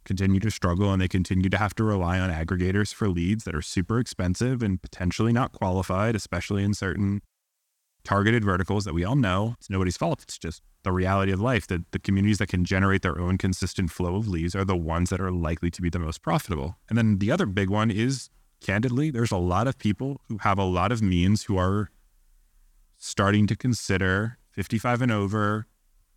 continue 0.06 0.40
to 0.40 0.50
struggle 0.50 0.92
and 0.92 1.02
they 1.02 1.08
continue 1.08 1.50
to 1.50 1.58
have 1.58 1.76
to 1.76 1.84
rely 1.84 2.20
on 2.20 2.32
aggregators 2.32 2.94
for 2.94 3.10
leads 3.10 3.44
that 3.44 3.54
are 3.54 3.62
super 3.62 4.00
expensive 4.00 4.64
and 4.64 4.82
potentially 4.82 5.32
not 5.32 5.52
qualified, 5.52 6.16
especially 6.16 6.64
in 6.64 6.74
certain 6.74 7.22
targeted 8.04 8.44
verticals 8.44 8.86
that 8.86 8.94
we 8.94 9.04
all 9.04 9.16
know. 9.16 9.56
It's 9.60 9.70
nobody's 9.70 9.98
fault. 9.98 10.24
It's 10.24 10.38
just 10.38 10.64
the 10.84 10.92
reality 10.92 11.32
of 11.32 11.40
life 11.40 11.68
that 11.68 11.92
the 11.92 12.00
communities 12.00 12.38
that 12.40 12.48
can 12.48 12.64
generate 12.64 13.02
their 13.02 13.20
own 13.20 13.38
consistent 13.38 13.92
flow 13.92 14.16
of 14.16 14.28
leads 14.28 14.56
are 14.56 14.66
the 14.66 14.76
ones 14.76 15.10
that 15.10 15.22
are 15.22 15.32
likely 15.32 15.70
to 15.70 15.82
be 15.82 15.90
the 15.90 16.00
most 16.00 16.22
profitable. 16.22 16.78
And 16.88 16.98
then 16.98 17.20
the 17.20 17.32
other 17.32 17.46
big 17.46 17.70
one 17.70 17.92
is 17.92 18.30
candidly, 18.62 19.12
there's 19.12 19.32
a 19.32 19.38
lot 19.38 19.68
of 19.68 19.78
people 19.78 20.22
who 20.28 20.38
have 20.40 20.58
a 20.58 20.64
lot 20.64 20.92
of 20.92 21.02
means 21.02 21.44
who 21.44 21.58
are 21.58 21.90
starting 22.98 23.48
to 23.48 23.56
consider 23.56 24.38
55 24.52 25.02
and 25.02 25.12
over 25.12 25.66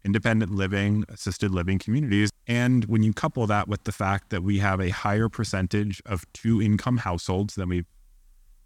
independent 0.04 0.52
living, 0.52 1.04
assisted 1.08 1.52
living 1.52 1.78
communities. 1.78 2.30
And 2.46 2.84
when 2.86 3.02
you 3.02 3.12
couple 3.12 3.46
that 3.46 3.68
with 3.68 3.84
the 3.84 3.92
fact 3.92 4.30
that 4.30 4.42
we 4.42 4.58
have 4.58 4.80
a 4.80 4.90
higher 4.90 5.28
percentage 5.28 6.02
of 6.06 6.30
two 6.32 6.60
income 6.60 6.98
households 6.98 7.54
than 7.54 7.68
we've 7.68 7.86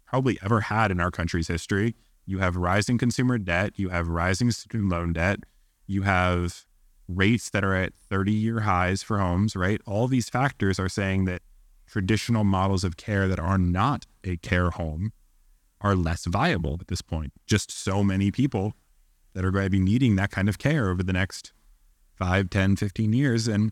probably 0.05 0.39
ever 0.43 0.61
had 0.61 0.89
in 0.91 0.99
our 0.99 1.11
country's 1.11 1.47
history, 1.47 1.95
you 2.25 2.39
have 2.39 2.55
rising 2.55 2.97
consumer 2.97 3.37
debt, 3.37 3.73
you 3.75 3.89
have 3.89 4.07
rising 4.07 4.51
student 4.51 4.89
loan 4.89 5.13
debt, 5.13 5.39
you 5.85 6.01
have 6.01 6.65
rates 7.07 7.49
that 7.51 7.63
are 7.63 7.75
at 7.75 7.93
30 8.09 8.31
year 8.31 8.61
highs 8.61 9.03
for 9.03 9.19
homes, 9.19 9.55
right? 9.55 9.79
All 9.85 10.07
these 10.07 10.29
factors 10.29 10.79
are 10.79 10.89
saying 10.89 11.25
that 11.25 11.41
traditional 11.87 12.43
models 12.43 12.83
of 12.83 12.97
care 12.97 13.27
that 13.27 13.39
are 13.39 13.57
not 13.57 14.05
a 14.23 14.37
care 14.37 14.69
home 14.69 15.11
are 15.81 15.95
less 15.95 16.25
viable 16.25 16.77
at 16.79 16.87
this 16.87 17.01
point. 17.01 17.31
Just 17.45 17.71
so 17.71 18.03
many 18.03 18.31
people 18.31 18.73
that 19.33 19.45
are 19.45 19.51
going 19.51 19.65
to 19.65 19.69
be 19.69 19.79
needing 19.79 20.15
that 20.15 20.31
kind 20.31 20.49
of 20.49 20.57
care 20.57 20.89
over 20.89 21.03
the 21.03 21.13
next 21.13 21.53
5, 22.15 22.49
10, 22.49 22.75
15 22.75 23.13
years. 23.13 23.47
And 23.47 23.71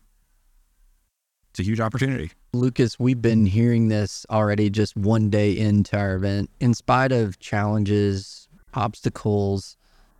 it's 1.50 1.60
a 1.60 1.62
huge 1.62 1.80
opportunity. 1.80 2.30
Lucas, 2.52 2.98
we've 2.98 3.20
been 3.20 3.46
hearing 3.46 3.88
this 3.88 4.24
already 4.30 4.70
just 4.70 4.96
one 4.96 5.28
day 5.30 5.56
into 5.56 5.96
our 5.96 6.14
event. 6.14 6.50
In 6.60 6.74
spite 6.74 7.12
of 7.12 7.38
challenges, 7.38 8.48
obstacles, 8.74 9.76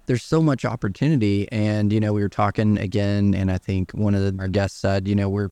there's 0.06 0.22
so 0.22 0.42
much 0.42 0.64
opportunity. 0.64 1.50
And, 1.52 1.92
you 1.92 2.00
know, 2.00 2.12
we 2.12 2.22
were 2.22 2.28
talking 2.28 2.78
again, 2.78 3.34
and 3.34 3.50
I 3.50 3.58
think 3.58 3.92
one 3.92 4.14
of 4.14 4.22
the, 4.22 4.40
our 4.40 4.48
guests 4.48 4.80
said, 4.80 5.06
you 5.06 5.14
know, 5.14 5.28
we're 5.28 5.50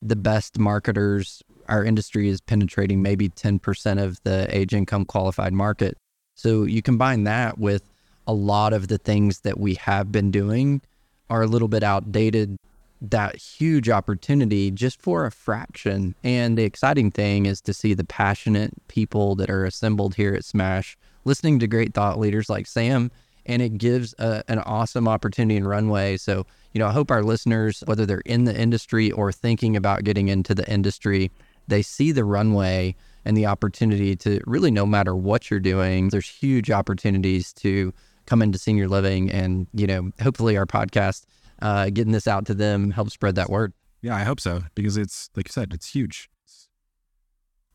the 0.00 0.16
best 0.16 0.58
marketers 0.58 1.42
our 1.72 1.82
industry 1.82 2.28
is 2.28 2.42
penetrating 2.42 3.00
maybe 3.00 3.30
10% 3.30 4.02
of 4.02 4.22
the 4.24 4.46
age 4.54 4.74
income 4.74 5.06
qualified 5.06 5.54
market. 5.54 5.96
So 6.34 6.64
you 6.64 6.82
combine 6.82 7.24
that 7.24 7.58
with 7.58 7.82
a 8.26 8.34
lot 8.34 8.74
of 8.74 8.88
the 8.88 8.98
things 8.98 9.40
that 9.40 9.58
we 9.58 9.74
have 9.76 10.12
been 10.12 10.30
doing 10.30 10.82
are 11.30 11.42
a 11.42 11.46
little 11.46 11.68
bit 11.68 11.82
outdated. 11.82 12.56
That 13.00 13.36
huge 13.36 13.88
opportunity 13.88 14.70
just 14.70 15.00
for 15.00 15.24
a 15.24 15.30
fraction. 15.30 16.14
And 16.22 16.58
the 16.58 16.64
exciting 16.64 17.10
thing 17.10 17.46
is 17.46 17.62
to 17.62 17.72
see 17.72 17.94
the 17.94 18.04
passionate 18.04 18.74
people 18.88 19.34
that 19.36 19.48
are 19.48 19.64
assembled 19.64 20.14
here 20.14 20.34
at 20.34 20.44
Smash 20.44 20.96
listening 21.24 21.58
to 21.60 21.66
great 21.66 21.94
thought 21.94 22.18
leaders 22.18 22.50
like 22.50 22.66
Sam. 22.66 23.10
And 23.46 23.62
it 23.62 23.78
gives 23.78 24.14
a, 24.18 24.44
an 24.46 24.58
awesome 24.60 25.08
opportunity 25.08 25.56
and 25.56 25.66
runway. 25.66 26.18
So, 26.18 26.46
you 26.72 26.78
know, 26.78 26.86
I 26.86 26.92
hope 26.92 27.10
our 27.10 27.24
listeners, 27.24 27.82
whether 27.86 28.04
they're 28.06 28.20
in 28.20 28.44
the 28.44 28.56
industry 28.56 29.10
or 29.10 29.32
thinking 29.32 29.74
about 29.74 30.04
getting 30.04 30.28
into 30.28 30.54
the 30.54 30.70
industry, 30.70 31.32
they 31.68 31.82
see 31.82 32.12
the 32.12 32.24
runway 32.24 32.94
and 33.24 33.36
the 33.36 33.46
opportunity 33.46 34.16
to 34.16 34.40
really, 34.46 34.70
no 34.70 34.84
matter 34.86 35.14
what 35.14 35.50
you're 35.50 35.60
doing, 35.60 36.08
there's 36.08 36.28
huge 36.28 36.70
opportunities 36.70 37.52
to 37.54 37.92
come 38.26 38.42
into 38.42 38.58
senior 38.58 38.88
living. 38.88 39.30
And, 39.30 39.66
you 39.72 39.86
know, 39.86 40.10
hopefully 40.20 40.56
our 40.56 40.66
podcast, 40.66 41.24
uh, 41.60 41.90
getting 41.90 42.12
this 42.12 42.26
out 42.26 42.46
to 42.46 42.54
them, 42.54 42.90
help 42.90 43.10
spread 43.10 43.36
that 43.36 43.50
word. 43.50 43.72
Yeah, 44.00 44.16
I 44.16 44.24
hope 44.24 44.40
so 44.40 44.62
because 44.74 44.96
it's, 44.96 45.30
like 45.36 45.48
you 45.48 45.52
said, 45.52 45.72
it's 45.72 45.88
huge. 45.90 46.28
It's, 46.44 46.68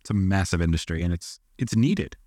it's 0.01 0.09
a 0.09 0.13
massive 0.13 0.61
industry 0.61 1.01
and 1.01 1.13
it's, 1.13 1.39
it's 1.57 1.75
needed 1.75 2.17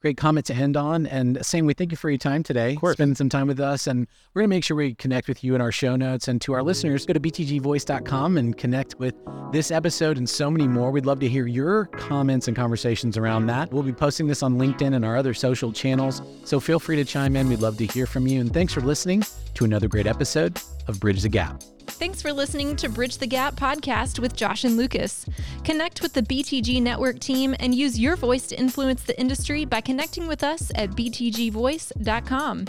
great 0.00 0.16
comment 0.16 0.46
to 0.46 0.54
end 0.54 0.76
on. 0.76 1.06
And 1.06 1.44
Sam, 1.44 1.66
we 1.66 1.74
thank 1.74 1.90
you 1.90 1.96
for 1.96 2.10
your 2.10 2.18
time 2.18 2.42
today, 2.42 2.76
spending 2.92 3.14
some 3.14 3.28
time 3.28 3.46
with 3.46 3.60
us. 3.60 3.86
And 3.86 4.06
we're 4.34 4.40
going 4.40 4.50
to 4.50 4.56
make 4.56 4.64
sure 4.64 4.76
we 4.76 4.94
connect 4.94 5.28
with 5.28 5.44
you 5.44 5.54
in 5.54 5.60
our 5.60 5.72
show 5.72 5.96
notes. 5.96 6.28
And 6.28 6.40
to 6.42 6.52
our 6.52 6.62
listeners, 6.62 7.04
go 7.06 7.12
to 7.12 7.20
btgvoice.com 7.20 8.38
and 8.38 8.56
connect 8.56 8.98
with 8.98 9.14
this 9.52 9.70
episode 9.70 10.16
and 10.16 10.28
so 10.28 10.50
many 10.50 10.66
more. 10.66 10.90
We'd 10.90 11.06
love 11.06 11.20
to 11.20 11.28
hear 11.28 11.46
your 11.46 11.86
comments 11.86 12.48
and 12.48 12.56
conversations 12.56 13.16
around 13.16 13.46
that. 13.46 13.72
We'll 13.72 13.82
be 13.82 13.92
posting 13.92 14.26
this 14.26 14.42
on 14.42 14.58
LinkedIn 14.58 14.94
and 14.94 15.04
our 15.04 15.16
other 15.16 15.34
social 15.34 15.72
channels. 15.72 16.22
So 16.44 16.60
feel 16.60 16.78
free 16.78 16.96
to 16.96 17.04
chime 17.04 17.36
in. 17.36 17.48
We'd 17.48 17.60
love 17.60 17.76
to 17.78 17.86
hear 17.86 18.06
from 18.06 18.26
you. 18.26 18.40
And 18.40 18.52
thanks 18.52 18.72
for 18.72 18.80
listening 18.80 19.24
to 19.54 19.64
another 19.64 19.88
great 19.88 20.06
episode 20.06 20.60
of 20.88 21.00
Bridge 21.00 21.22
the 21.22 21.28
Gap. 21.28 21.62
Thanks 21.86 22.22
for 22.22 22.32
listening 22.32 22.76
to 22.76 22.88
Bridge 22.88 23.18
the 23.18 23.26
Gap 23.26 23.56
podcast 23.56 24.18
with 24.18 24.36
Josh 24.36 24.64
and 24.64 24.76
Lucas. 24.76 25.26
Connect 25.64 26.02
with 26.02 26.12
the 26.12 26.22
BTG 26.22 26.80
Network 26.82 27.18
team 27.18 27.54
and 27.60 27.74
use 27.74 27.98
your 27.98 28.16
voice 28.16 28.46
to 28.48 28.58
influence 28.58 29.02
the 29.02 29.18
industry 29.20 29.64
by 29.64 29.80
connecting 29.80 30.26
with 30.26 30.42
us 30.42 30.70
at 30.74 30.90
btgvoice.com. 30.90 32.66